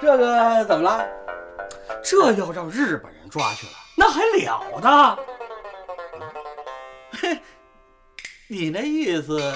[0.00, 1.06] 这个怎么了？
[2.02, 5.18] 这要让日本人抓去了，那还了得？
[7.12, 7.40] 嘿，
[8.48, 9.52] 你那意思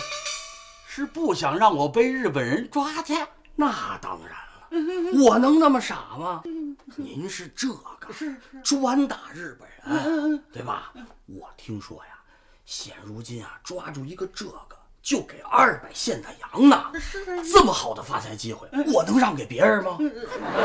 [0.87, 3.15] 是不想让我被日本人抓去？
[3.57, 6.43] 那当然了，我能那么傻吗？
[6.97, 8.09] 您是这个
[8.63, 10.93] 专打日本人，对吧？
[11.27, 12.21] 我听说呀，
[12.67, 16.83] 现如今啊，抓住一个这个就给二百现大洋呢。
[17.53, 19.99] 这么好的发财机会，我能让给别人吗？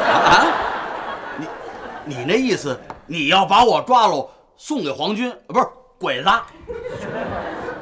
[0.02, 0.48] 啊？
[1.38, 5.30] 你你那意思，你要把我抓喽，送给皇军？
[5.48, 5.68] 不是
[6.00, 6.30] 鬼子？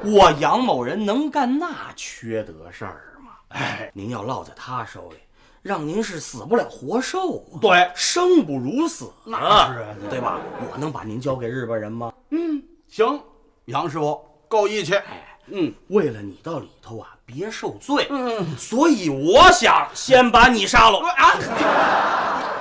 [0.04, 3.34] 我杨某人能干那缺德事儿吗？
[3.50, 5.18] 哎，您要落在他手里，
[5.62, 7.62] 让您是死不了活受啊！
[7.62, 9.38] 对，生不如死，那
[9.72, 10.40] 是啊，对吧？
[10.72, 12.12] 我能把您交给日本人吗？
[12.32, 13.22] 嗯，行，
[13.66, 14.96] 杨师傅够义气。
[14.96, 18.08] 哎，嗯，为了你到里头啊，别受罪。
[18.10, 21.34] 嗯，所以我想先把你杀了啊！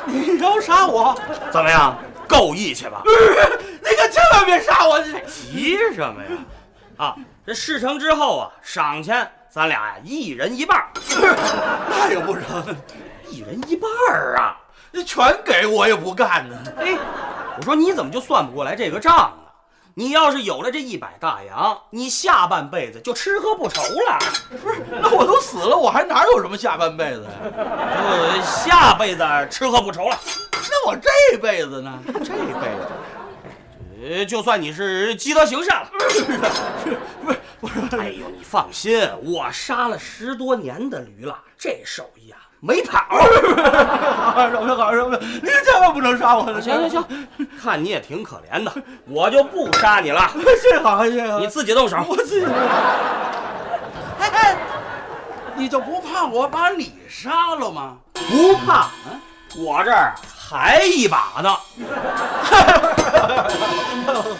[0.07, 1.19] 你要杀我？
[1.51, 1.97] 怎么样？
[2.29, 3.03] 够义气吧？
[3.05, 5.01] 你可千万别杀我！
[5.27, 6.31] 急什么呀？
[6.97, 10.85] 啊，这事成之后啊，赏钱咱俩呀一人一半。
[11.89, 12.77] 那也不成，
[13.29, 13.91] 一人一半
[14.37, 14.57] 啊！
[15.05, 16.57] 全给我也不干呢。
[16.79, 16.97] 哎，
[17.59, 19.46] 我说你怎么就算不过来这个账呢？
[19.99, 24.19] 你要是有了这一百大洋，你下半辈子就吃喝不愁了。
[24.51, 27.31] 不是，那我都死了，我还哪有什么下半辈子呀？
[28.37, 30.21] 就下辈子吃喝不愁了。
[30.53, 31.99] 那我这辈子呢？
[32.07, 32.87] 这辈子。
[34.05, 42.99] 呃，就算你是积德行善了， 不是不是，哎呦，你放心，我杀了十多年的驴了，这手艺啊没跑。
[43.09, 45.19] 好，饶命，好，饶命！
[45.21, 46.45] 您千万不能杀我！
[46.61, 47.29] 行行行，
[47.63, 48.73] 看你也挺可怜的，
[49.07, 50.31] 我就不杀你了。
[50.61, 51.97] 谢好，谢好，你自己动手。
[52.09, 52.47] 我自己。
[54.19, 54.57] 哎，
[55.55, 57.97] 你就不怕我把你杀了吗？
[58.15, 58.89] 不怕，
[59.57, 61.57] 我这儿还一把呢。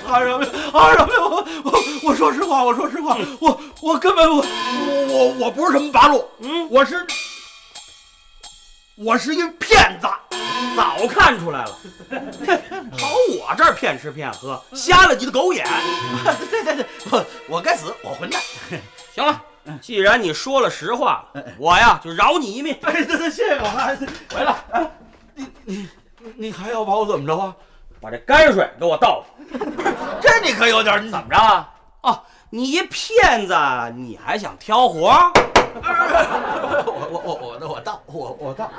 [0.07, 0.49] 好饶命！
[0.73, 1.15] 好饶命！
[1.21, 1.73] 我我
[2.05, 7.07] 我说实话，我说实话，我我根本我我我我不是什么八路，嗯，我是
[8.99, 10.09] 我是一骗子，
[10.75, 11.79] 早看出来了，
[12.97, 15.67] 跑我这儿骗吃骗喝，瞎了你的狗眼！
[16.51, 18.41] 对对对，我我该死，我混蛋！
[19.15, 19.43] 行了，
[19.83, 22.75] 既然你说了实话了，我呀就饶你一命。
[22.83, 23.95] 哎，对对，谢谢老汉，
[24.33, 24.91] 回来啊，
[25.35, 25.89] 你你
[26.37, 27.55] 你还要把我怎么着啊？
[28.01, 29.61] 把这泔水给我倒上！
[30.23, 31.71] 这你可有点，怎么着啊？
[32.01, 32.23] 哦，
[32.57, 33.55] 你一骗子，
[33.95, 35.11] 你还想挑活？
[35.77, 38.71] 我我我我我倒我我倒，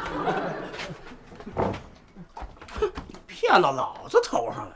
[3.28, 4.74] 骗到老子头上了！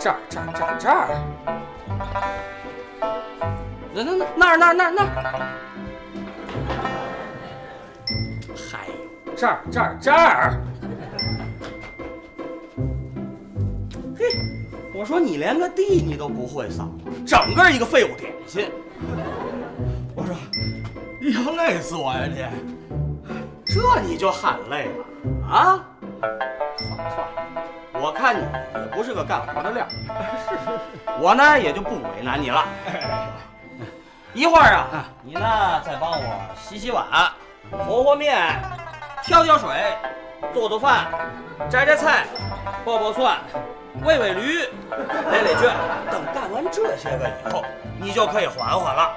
[0.00, 1.14] 这儿这儿这儿这儿，
[3.94, 5.06] 那那那那儿那儿那儿那儿，
[8.72, 8.94] 还有。
[9.36, 10.54] 这儿这儿这儿，
[14.94, 16.88] 我说你连个地你都不会扫，
[17.26, 18.70] 整个一个废物点心。
[20.14, 20.36] 我说
[21.20, 22.44] 你要累死我呀你，
[23.64, 25.04] 这你就喊累了
[25.52, 25.84] 啊？
[26.76, 28.42] 算了算了，我看你
[28.78, 29.84] 也不是个干活的料，
[31.20, 32.64] 我呢也就不为难你了。
[34.32, 37.04] 一会儿啊，你呢再帮我洗洗碗，
[37.72, 38.62] 和和面。
[39.24, 39.70] 挑挑水，
[40.52, 41.06] 做做饭，
[41.70, 42.26] 摘摘菜，
[42.84, 43.38] 剥剥蒜，
[44.02, 44.58] 喂喂驴，
[45.30, 45.72] 累累圈。
[46.10, 47.64] 等干完这些个以后，
[48.00, 49.12] 你就可以缓缓了。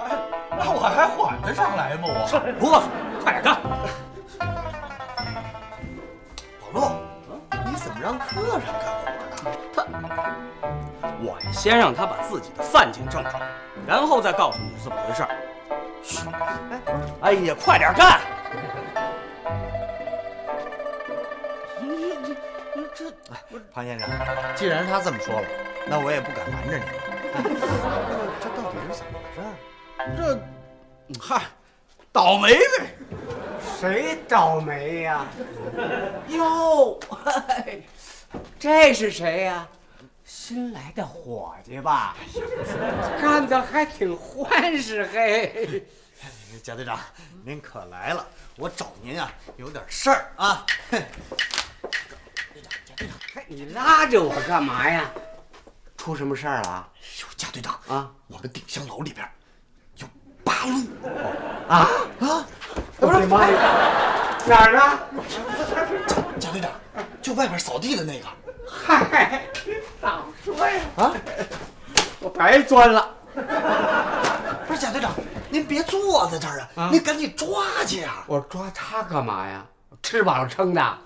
[0.00, 0.16] 哎
[0.60, 2.08] 那我还缓得上来吗？
[2.08, 2.26] 我
[2.58, 3.60] 啰嗦，快点干！
[6.60, 6.90] 宝路，
[7.64, 8.66] 你怎么让客人
[9.74, 10.10] 干活呢？
[10.92, 13.42] 他我呀，先让他把自己的饭钱挣出来，
[13.86, 15.28] 然后再告诉你是怎么回事儿。
[16.02, 16.28] 嘘，
[17.20, 18.20] 哎呀，快点干！
[22.98, 23.40] 这，哎，
[23.72, 24.10] 庞先生，
[24.56, 25.46] 既然他这么说了，
[25.86, 26.82] 那我也不敢瞒着你
[28.42, 29.40] 这到底是怎么回事？
[30.16, 31.42] 这，嗨，
[32.10, 32.96] 倒霉呗。
[33.78, 35.24] 谁倒霉呀、
[36.26, 36.98] 哟，
[38.58, 39.68] 这是谁呀、
[40.24, 42.16] 新来的伙计吧？
[43.22, 45.86] 干得还挺欢实嘿。
[46.64, 46.98] 贾队长，
[47.44, 50.66] 您可来了，我找您啊，有点事儿啊。
[53.50, 55.10] 你拉着我干嘛呀？
[55.96, 56.86] 出什么事儿了？
[57.22, 59.26] 哟，贾队长啊，我们顶香楼里边
[59.96, 60.06] 有
[60.44, 60.86] 八路
[61.66, 61.88] 啊
[62.20, 62.46] 啊！
[63.00, 64.38] 我的妈呀！
[64.46, 64.98] 哪儿呢？
[66.38, 66.70] 贾队长，
[67.22, 68.26] 就外边扫地的那个。
[68.70, 69.42] 嗨，
[70.02, 70.82] 早说呀！
[70.96, 71.12] 啊，
[72.20, 73.14] 我白钻了。
[74.66, 75.10] 不是贾队长，
[75.48, 78.24] 您别坐在这儿啊，啊您赶紧抓去啊！
[78.26, 79.64] 我抓他干嘛呀？
[80.02, 80.98] 吃饱了撑的？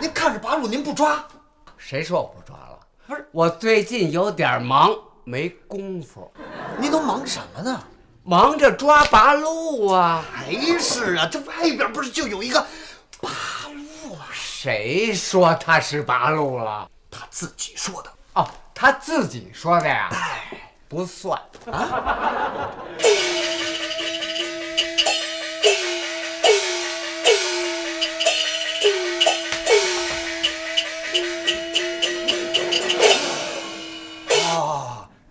[0.00, 1.24] 您看着八路，您不抓，
[1.76, 2.78] 谁说我不抓了？
[3.06, 6.32] 不是，我最近有点忙，没工夫，
[6.78, 7.82] 您都忙什么呢？
[8.24, 10.24] 忙着抓八路啊。
[10.32, 12.64] 还是啊，这外边不是就有一个
[13.20, 13.30] 八
[13.68, 14.26] 路吗？
[14.32, 16.88] 谁说他是八路了？
[17.10, 18.10] 他自己说的。
[18.34, 20.08] 哦，他自己说的呀。
[20.12, 22.70] 哎，不算啊。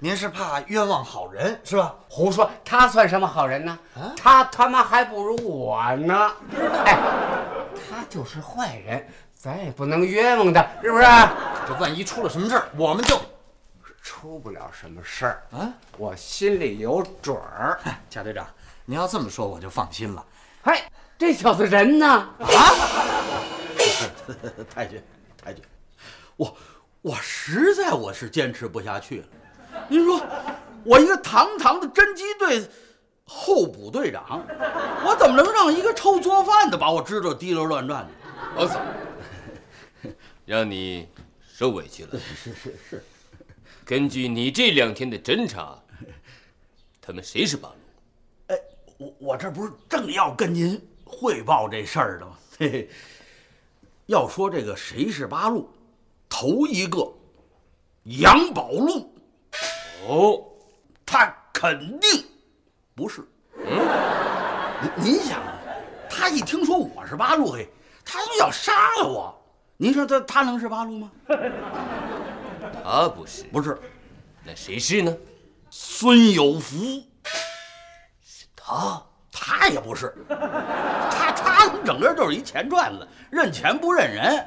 [0.03, 1.93] 您是怕冤枉好人是吧？
[2.09, 3.77] 胡说，他算什么好人呢？
[3.93, 6.31] 啊他他妈还不如我呢。
[6.83, 6.97] 哎，
[7.87, 11.03] 他就是坏人，咱也不能冤枉他，是不是？
[11.67, 13.15] 这万一出了什么事儿，我们就
[14.01, 15.71] 出不了什么事儿啊！
[15.99, 17.79] 我心里有准儿。
[18.09, 18.47] 贾队长，
[18.85, 20.25] 您要这么说，我就放心了。
[20.63, 20.81] 嘿，
[21.15, 22.07] 这小子人呢？
[22.07, 22.27] 啊
[24.73, 24.99] 太君，
[25.43, 25.63] 太君，
[26.37, 26.57] 我
[27.03, 29.27] 我实在我是坚持不下去了。
[29.89, 30.21] 您说，
[30.83, 32.67] 我一个堂堂的侦缉队
[33.25, 34.45] 候补队长，
[35.05, 38.09] 我怎么能让一个臭做饭的把我知道滴溜乱转呢？
[38.55, 38.81] 老嫂，
[40.45, 41.07] 让你
[41.53, 42.19] 受委屈了。
[42.19, 43.03] 是是是，
[43.85, 45.77] 根据你这两天的侦查，
[47.01, 47.75] 他们谁是八路？
[48.47, 48.59] 哎，
[48.97, 52.37] 我我这不是正要跟您汇报这事儿的吗？
[52.57, 52.89] 嘿嘿，
[54.07, 55.69] 要说这个谁是八路，
[56.27, 57.13] 头一个
[58.03, 59.13] 杨宝路。
[60.07, 60.43] 哦，
[61.05, 62.25] 他肯定
[62.95, 63.21] 不是。
[63.57, 63.65] 嗯，
[64.81, 65.53] 您您想啊，
[66.09, 67.69] 他一听说我是八路，嘿，
[68.03, 69.37] 他就要杀了我。
[69.77, 71.11] 您说他他能是八路吗？
[72.83, 73.77] 他不是，不是，
[74.43, 75.15] 那谁是呢？
[75.69, 77.03] 孙有福，
[78.23, 84.45] 是他，他也不是，他他整个就是一钱赚子，认钱不认人。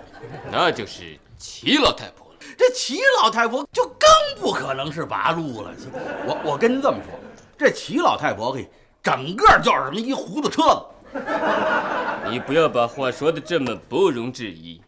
[0.50, 2.23] 那就是齐老太婆了。
[2.56, 4.08] 这齐老太婆就更
[4.40, 5.72] 不可能是八路了。
[6.26, 7.18] 我我跟您这么说，
[7.58, 8.68] 这齐老太婆嘿，
[9.02, 10.84] 整个就是什么一糊涂车子。
[12.30, 14.80] 你不要把话说的这么不容置疑。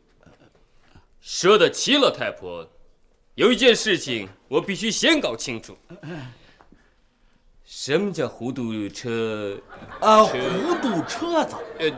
[1.20, 2.68] 说到齐老太婆，
[3.34, 5.76] 有一件事情我必须先搞清楚。
[7.64, 9.58] 什么叫糊涂车？
[10.00, 10.38] 啊，糊
[10.80, 11.56] 涂车子。
[11.78, 11.90] 呃，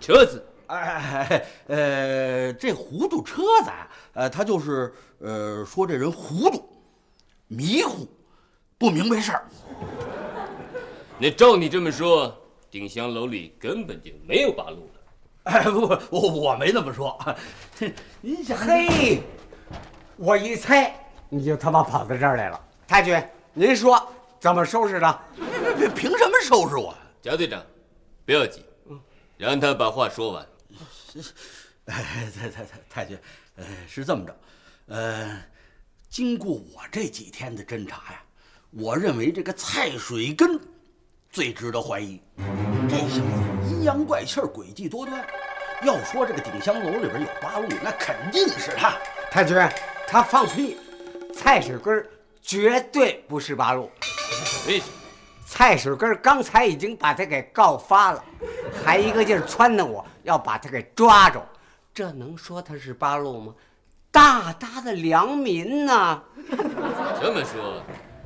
[0.00, 0.44] 车子。
[0.68, 6.62] 哎，呃，这糊涂车子啊，呃，他就是呃，说这人糊涂、
[7.46, 8.06] 迷糊、
[8.78, 9.46] 不明白事儿。
[11.18, 12.34] 那照你这么说，
[12.70, 15.00] 鼎香楼里根本就没有八路了。
[15.44, 17.18] 哎，不不，我我没那么说。
[18.20, 19.22] 您想，嘿，
[20.16, 20.94] 我一猜
[21.30, 22.60] 你就他妈跑到这儿来了。
[22.86, 23.20] 太君，
[23.54, 24.00] 您说
[24.38, 25.18] 怎么收拾他？
[25.78, 26.94] 凭凭什么收拾我？
[27.22, 27.60] 贾队长，
[28.26, 28.62] 不要急，
[29.38, 30.46] 让他把话说完。
[31.86, 33.18] 哎，太太太太君，
[33.56, 34.40] 呃，是这么着，
[34.86, 35.42] 呃，
[36.10, 38.22] 经过我这几天的侦查呀，
[38.70, 40.60] 我认为这个蔡水根
[41.30, 42.20] 最值得怀疑。
[42.88, 45.26] 这小子阴阳怪气儿，诡计多端。
[45.84, 48.98] 要说这个鼎香楼里边有八路，那肯定是他。
[49.30, 49.56] 太君，
[50.06, 50.76] 他放屁！
[51.34, 52.04] 蔡水根
[52.42, 53.90] 绝对不是八路。
[54.66, 54.92] 为什么？
[55.46, 58.24] 蔡水根刚才已经把他给告发了，
[58.84, 61.42] 还一个劲儿撺掇我要把他给抓着，
[61.94, 63.54] 这能说他是八路吗？
[64.10, 66.20] 大大的良民呐！
[67.18, 67.82] 这么说，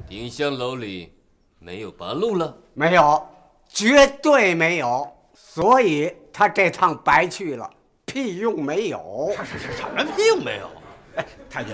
[0.08, 1.14] 丁香楼里
[1.60, 2.52] 没有八路了？
[2.74, 3.24] 没有，
[3.68, 5.08] 绝对没有。
[5.32, 7.70] 所以他这趟白去了，
[8.04, 9.30] 屁用没有。
[9.44, 10.68] 是是什么屁用没有？
[11.14, 11.72] 哎，太君，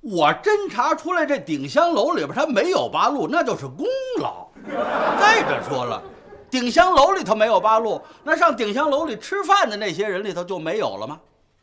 [0.00, 3.86] 我侦查出来这鼎香楼里边他没有八路，那就是功
[4.22, 4.48] 劳。
[5.20, 6.02] 再者说了，
[6.50, 11.20] 鼎香楼里头没有八路，那上鼎香楼里吃饭的那些人里头就没有了吗？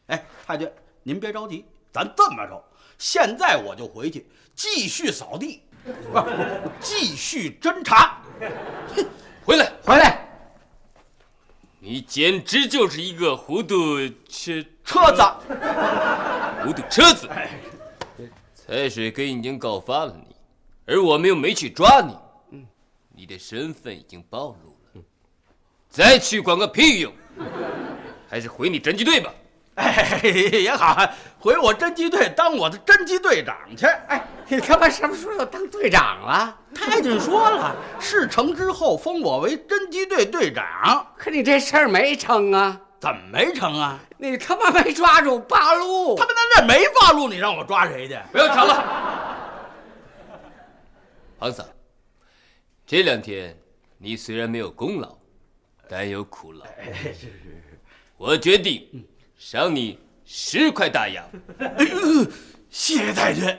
[0.07, 0.69] 哎，太君，
[1.03, 2.63] 您别着急，咱这么着，
[2.97, 5.63] 现在我就回去继续扫地，
[6.11, 6.19] 不，
[6.79, 8.21] 继续侦查。
[9.45, 10.27] 回来，回来！
[11.79, 15.21] 你简直就是一个糊涂车车子，
[16.63, 17.29] 糊涂车子。
[18.55, 20.35] 蔡水根已经告发了你，
[20.87, 22.17] 而我们又没去抓你，
[22.51, 22.65] 嗯
[23.15, 24.64] 你的身份已经暴露了。
[25.95, 27.13] 再去管个屁用！
[28.29, 29.33] 还是回你侦缉队吧。
[29.75, 30.97] 哎，也好，
[31.39, 33.85] 回我侦缉队当我的侦缉队长去。
[34.07, 36.57] 哎，你他妈什么时候要当队长了？
[36.73, 41.07] 太君说了，事成之后封我为侦缉队队长。
[41.17, 42.77] 可你这事儿没成啊！
[42.99, 43.97] 怎么没成啊？
[44.17, 46.15] 你他妈没抓住八路！
[46.15, 48.17] 他们在那没八路，你让我抓谁去？
[48.33, 48.83] 不要吵了，
[51.39, 51.65] 庞桑。
[52.85, 53.57] 这两天
[53.97, 55.17] 你虽然没有功劳，
[55.89, 56.65] 但有苦劳。
[56.93, 57.79] 是是是，
[58.17, 59.05] 我决定
[59.37, 61.23] 赏你十块大洋。
[61.59, 62.25] 哎呦，
[62.69, 63.57] 谢谢太君。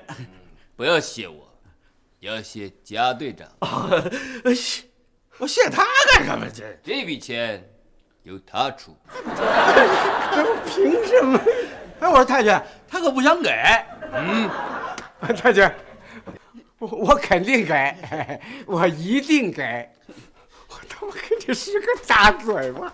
[0.76, 1.58] 不要谢我，
[2.20, 3.48] 要谢贾队长。
[4.54, 4.84] 谢，
[5.38, 6.46] 我谢他干什么？
[6.52, 7.66] 这这笔钱
[8.22, 8.96] 由他出。
[10.66, 11.40] 凭什么？
[12.00, 12.52] 哎，我说太君，
[12.88, 13.50] 他可不想给。
[14.12, 14.50] 嗯，
[15.36, 15.68] 太君，
[16.78, 17.96] 我我肯定给，
[18.66, 19.88] 我一定给。
[20.86, 22.92] 我他妈给你十个大嘴巴！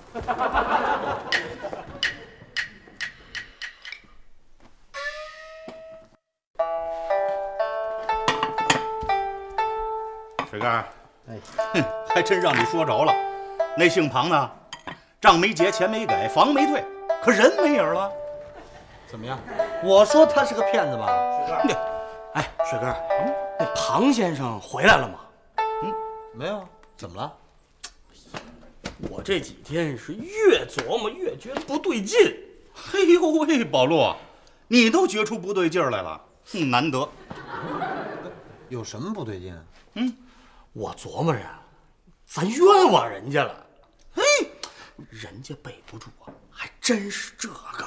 [10.50, 11.40] 水哥，哎，
[11.74, 11.84] 哼，
[12.14, 13.14] 还真让你说着了。
[13.76, 14.50] 那姓庞的，
[15.20, 16.84] 账没结，钱没给，房没退，
[17.22, 18.10] 可人没影了。
[19.06, 19.38] 怎么样？
[19.82, 21.06] 我说他是个骗子吧？
[21.46, 21.80] 水哥，
[22.34, 22.94] 哎，水哥，
[23.58, 25.14] 那庞先生回来了吗？
[25.82, 25.92] 嗯
[26.34, 26.66] 没有，
[26.96, 27.32] 怎么了？
[29.10, 32.18] 我这几天是越琢磨越觉得不对劲。
[32.72, 34.14] 嘿呦喂，宝路，
[34.68, 37.08] 你都觉出不对劲儿来了，哼难得。
[38.68, 39.54] 有什么不对劲？
[39.94, 40.16] 嗯
[40.72, 41.40] 我琢磨着，
[42.26, 43.66] 咱冤枉人家了。
[44.14, 44.22] 嘿，
[45.10, 47.86] 人家背不住啊，还真是这个。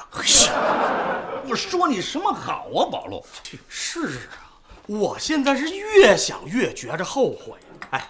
[1.48, 3.24] 我说你什么好啊，宝路？
[3.68, 4.54] 是啊，
[4.86, 7.58] 我现在是越想越觉着后悔。
[7.90, 8.08] 哎，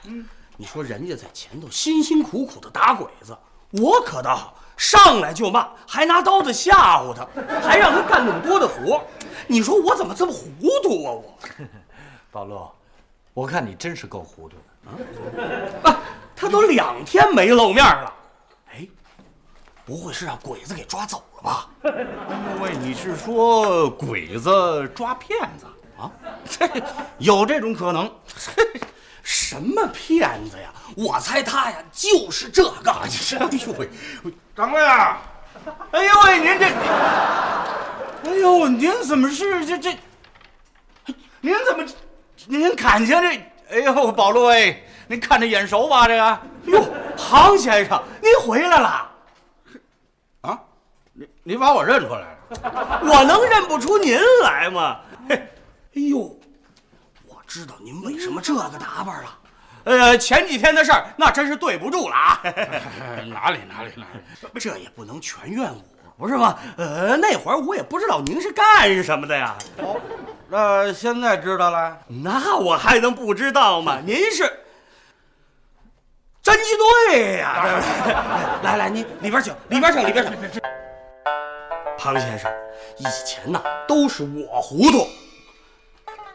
[0.56, 3.36] 你说人家在前头辛辛苦苦的打鬼子，
[3.72, 7.26] 我可倒好，上来就骂，还拿刀子吓唬他，
[7.60, 9.02] 还让他干那么多的活。
[9.46, 10.48] 你说我怎么这么糊
[10.82, 11.12] 涂啊？
[11.12, 11.38] 我，
[12.32, 12.66] 宝路，
[13.34, 15.90] 我看你真是够糊涂的。
[15.90, 16.00] 啊，
[16.34, 18.12] 他都两天没露面了。
[18.72, 18.86] 哎，
[19.84, 21.68] 不会是让鬼子给抓走了吧？
[22.62, 25.66] 喂，你是说鬼子抓骗子
[25.98, 26.10] 啊？
[27.18, 28.10] 有这种可能？
[29.26, 30.72] 什么骗子呀？
[30.96, 32.92] 我猜他呀就是这个。
[32.92, 33.08] 哎
[33.66, 33.90] 呦喂，
[34.54, 34.88] 掌柜的，
[35.90, 36.66] 哎呦喂，您这，
[38.24, 39.98] 哎呦，您怎么是这这？
[41.40, 41.84] 您怎么，
[42.46, 43.28] 您看见这？
[43.68, 46.06] 哎呦，保罗哎，您看着眼熟吧？
[46.06, 49.10] 这个，哟，庞先生，您回来了。
[50.42, 50.60] 啊，
[51.12, 53.00] 你你把我认出来了？
[53.02, 55.00] 我能认不出您来吗？
[55.28, 56.38] 嘿，哎呦，我
[57.46, 59.38] 知道您为什么这个打扮了。
[59.84, 62.40] 呃，前几天的事儿，那真是对不住了啊！
[63.32, 64.58] 哪里哪里哪里？
[64.58, 65.80] 这也不能全怨我，
[66.18, 66.58] 不是吗？
[66.76, 69.56] 呃，那会儿我也不知道您是干什么的呀。
[69.78, 70.00] 哦，
[70.48, 71.96] 那现在知道了？
[72.08, 74.00] 那我还能不知道吗？
[74.04, 74.42] 您是
[76.42, 77.80] 侦缉队呀！
[78.64, 80.60] 来来，您里边请，里边请，里边请。
[81.96, 82.50] 庞先生，
[82.98, 85.06] 以前呐都是我糊涂，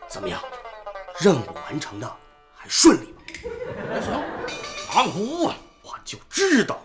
[0.07, 0.39] 怎么样？
[1.21, 2.11] 任务完成的
[2.57, 3.21] 还顺利吗？
[4.01, 4.23] 行，
[4.91, 5.55] 忙糊啊！
[5.83, 6.79] 我就知道，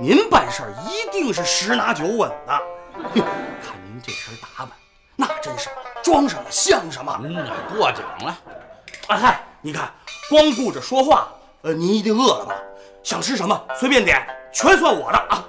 [0.00, 2.58] 您办事儿一定是十拿九稳的。
[2.94, 4.70] 哼看您这身打扮，
[5.14, 5.68] 那真是
[6.02, 7.20] 装什么像什么。
[7.22, 7.46] 嗯，
[7.76, 8.38] 过奖了。
[9.08, 9.92] 啊嗨，你看，
[10.30, 11.28] 光顾着说话，
[11.60, 12.54] 呃，您一定饿了吧？
[13.02, 15.44] 想吃什么随便点，全算我的啊！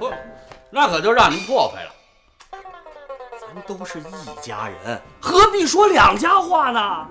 [0.00, 0.12] 不，
[0.68, 1.92] 那可就让您破费了。
[3.54, 4.04] 咱都是一
[4.40, 7.06] 家人，何必说两家话呢？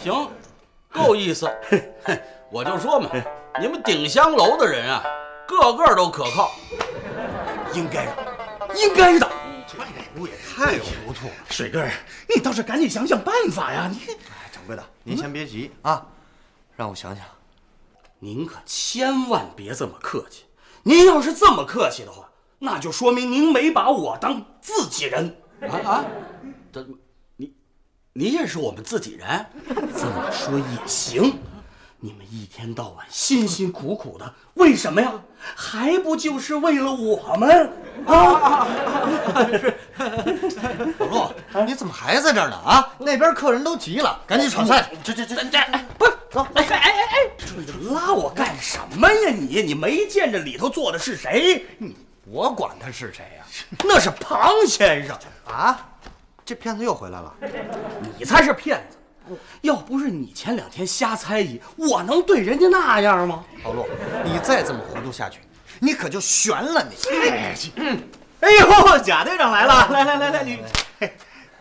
[0.00, 0.30] 行，
[0.92, 1.50] 够意思。
[2.48, 3.10] 我就说嘛，
[3.60, 5.02] 你们鼎香楼的人啊，
[5.44, 6.52] 个个都可靠。
[7.72, 8.12] 应该的，
[8.76, 9.28] 应该的。
[9.66, 9.76] 这
[10.14, 11.34] 路也太糊涂了。
[11.50, 11.84] 水哥，
[12.32, 13.90] 你倒是赶紧想想办法呀！
[13.90, 13.98] 你，
[14.52, 16.06] 掌柜的，您先别急啊。
[16.76, 17.24] 让我想想。
[18.20, 20.44] 您可千万别这么客气。
[20.84, 22.25] 您要是这么客气的话，
[22.58, 26.04] 那就说明您没把我当自己人啊啊！
[26.72, 26.86] 这，
[27.36, 27.52] 你，
[28.14, 31.38] 你也是我们自己人，这么说也行。
[31.98, 35.12] 你们一天到晚辛辛苦苦的，为什么呀？
[35.54, 37.72] 还不就是为了我们
[38.06, 38.66] 啊？
[40.98, 42.56] 老陆，你怎么还在这儿呢？
[42.56, 44.90] 啊，那边客人都急了，赶紧炒菜。
[45.02, 45.58] 这这这这，
[45.98, 49.30] 不是，走，哎哎哎哎，你拉我干什么呀？
[49.30, 51.64] 你你没见着里头坐的是谁？
[51.78, 51.96] 你
[52.28, 53.44] 我管他是谁呀？
[53.84, 55.16] 那是庞先生
[55.46, 55.88] 啊！
[56.44, 57.34] 这骗子又回来了，
[58.18, 58.96] 你才是骗子。
[59.62, 63.44] 要不是你前两天瞎猜疑，我能对人家那样吗？
[63.64, 63.88] 老陆，
[64.24, 65.40] 你再这么糊涂下去，
[65.80, 66.94] 你可就悬了你。
[68.40, 69.88] 哎呦，贾队长来了！
[69.88, 70.60] 来来来来，你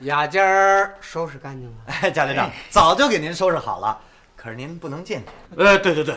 [0.02, 1.78] 雅间儿收拾干净了。
[1.88, 4.00] 哎，贾队长早就给您收拾好了，
[4.36, 5.26] 可是您不能进去。
[5.64, 6.16] 呃，对对对，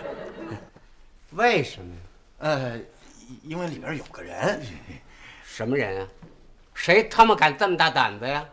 [1.30, 2.01] 为什么呀？
[2.40, 2.78] 呃，
[3.43, 4.62] 因为里边有个人。
[5.45, 6.09] 什么人啊？
[6.74, 8.45] 谁他妈敢这么大胆子呀？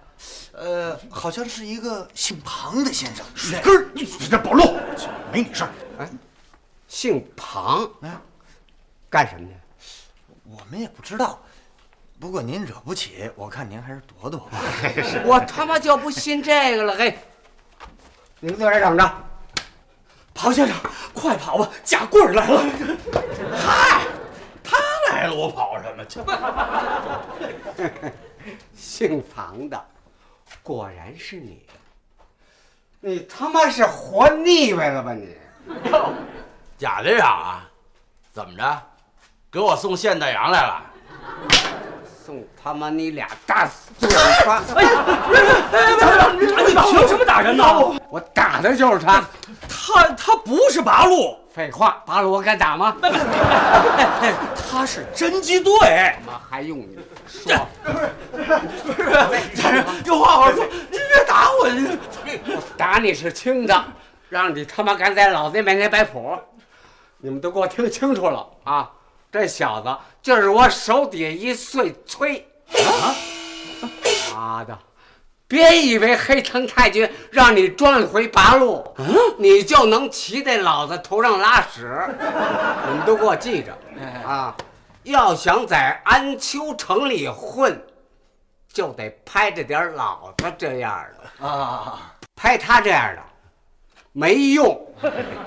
[0.53, 3.23] 呃，好像是一个姓庞的先生。
[3.35, 4.77] 水根儿，你这宝路，
[5.31, 5.69] 没你事儿。
[5.99, 6.09] 哎，
[6.87, 8.09] 姓庞，哎，
[9.09, 9.53] 干什么的？
[10.45, 11.39] 我们也不知道。
[12.19, 14.59] 不过您惹不起，我看您还是躲躲吧。
[15.25, 16.95] 我他妈就不信这个了！
[16.95, 17.19] 嘿，
[18.39, 19.23] 你们在这等着。
[20.33, 20.75] 庞先生，
[21.13, 22.63] 快跑吧，贾贵儿来了。
[23.55, 23.94] 嗨，他
[25.11, 26.19] 来了，我跑什么去？
[28.75, 29.85] 姓房的。
[30.61, 31.65] 果然是你，
[32.99, 35.35] 你他妈是活腻歪了吧你？
[36.77, 37.69] 贾队长啊，
[38.33, 38.81] 怎么着，
[39.51, 40.83] 给我送现代羊来了？
[42.25, 43.67] 送他妈你俩大
[43.99, 44.09] 嘴
[44.45, 44.63] 巴！
[44.75, 45.05] 哎呀，
[45.71, 47.63] 贾队长，你凭什么打人呢？
[48.09, 49.23] 我打的就是他，
[49.85, 51.37] 他他不是八路。
[51.53, 52.97] 废话，八路我敢打吗？
[54.69, 56.15] 他是侦缉队。
[56.15, 57.55] 怎么还用你说？
[58.31, 61.67] 不是不是，有话好好说，你别打我！
[62.47, 63.85] 我打你是轻的，
[64.27, 66.37] 让你他妈敢在老子面前摆谱！
[67.19, 68.91] 你们都给我听清楚了啊！
[69.31, 72.47] 这小子就是我手底下一碎催。
[72.73, 73.15] 啊！
[74.33, 74.77] 妈的！
[75.47, 78.83] 别以为黑藤太君让你装一回八路，
[79.37, 81.87] 你就能骑在老子头上拉屎。
[82.89, 83.77] 你们都给我记着
[84.27, 84.55] 啊！
[85.03, 87.79] 要想在安丘城里混，
[88.73, 91.05] 就得拍着点老子这样
[91.39, 92.15] 的啊！
[92.35, 93.21] 拍他这样的
[94.13, 94.75] 没用，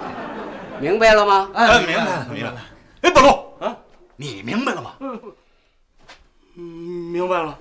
[0.79, 1.51] 明白了吗？
[1.55, 2.61] 哎，明白了，明白了。
[3.01, 3.29] 哎，宝路
[3.67, 3.77] 啊，
[4.15, 4.93] 你明白了吗？
[5.01, 6.63] 嗯，
[7.13, 7.59] 明白了。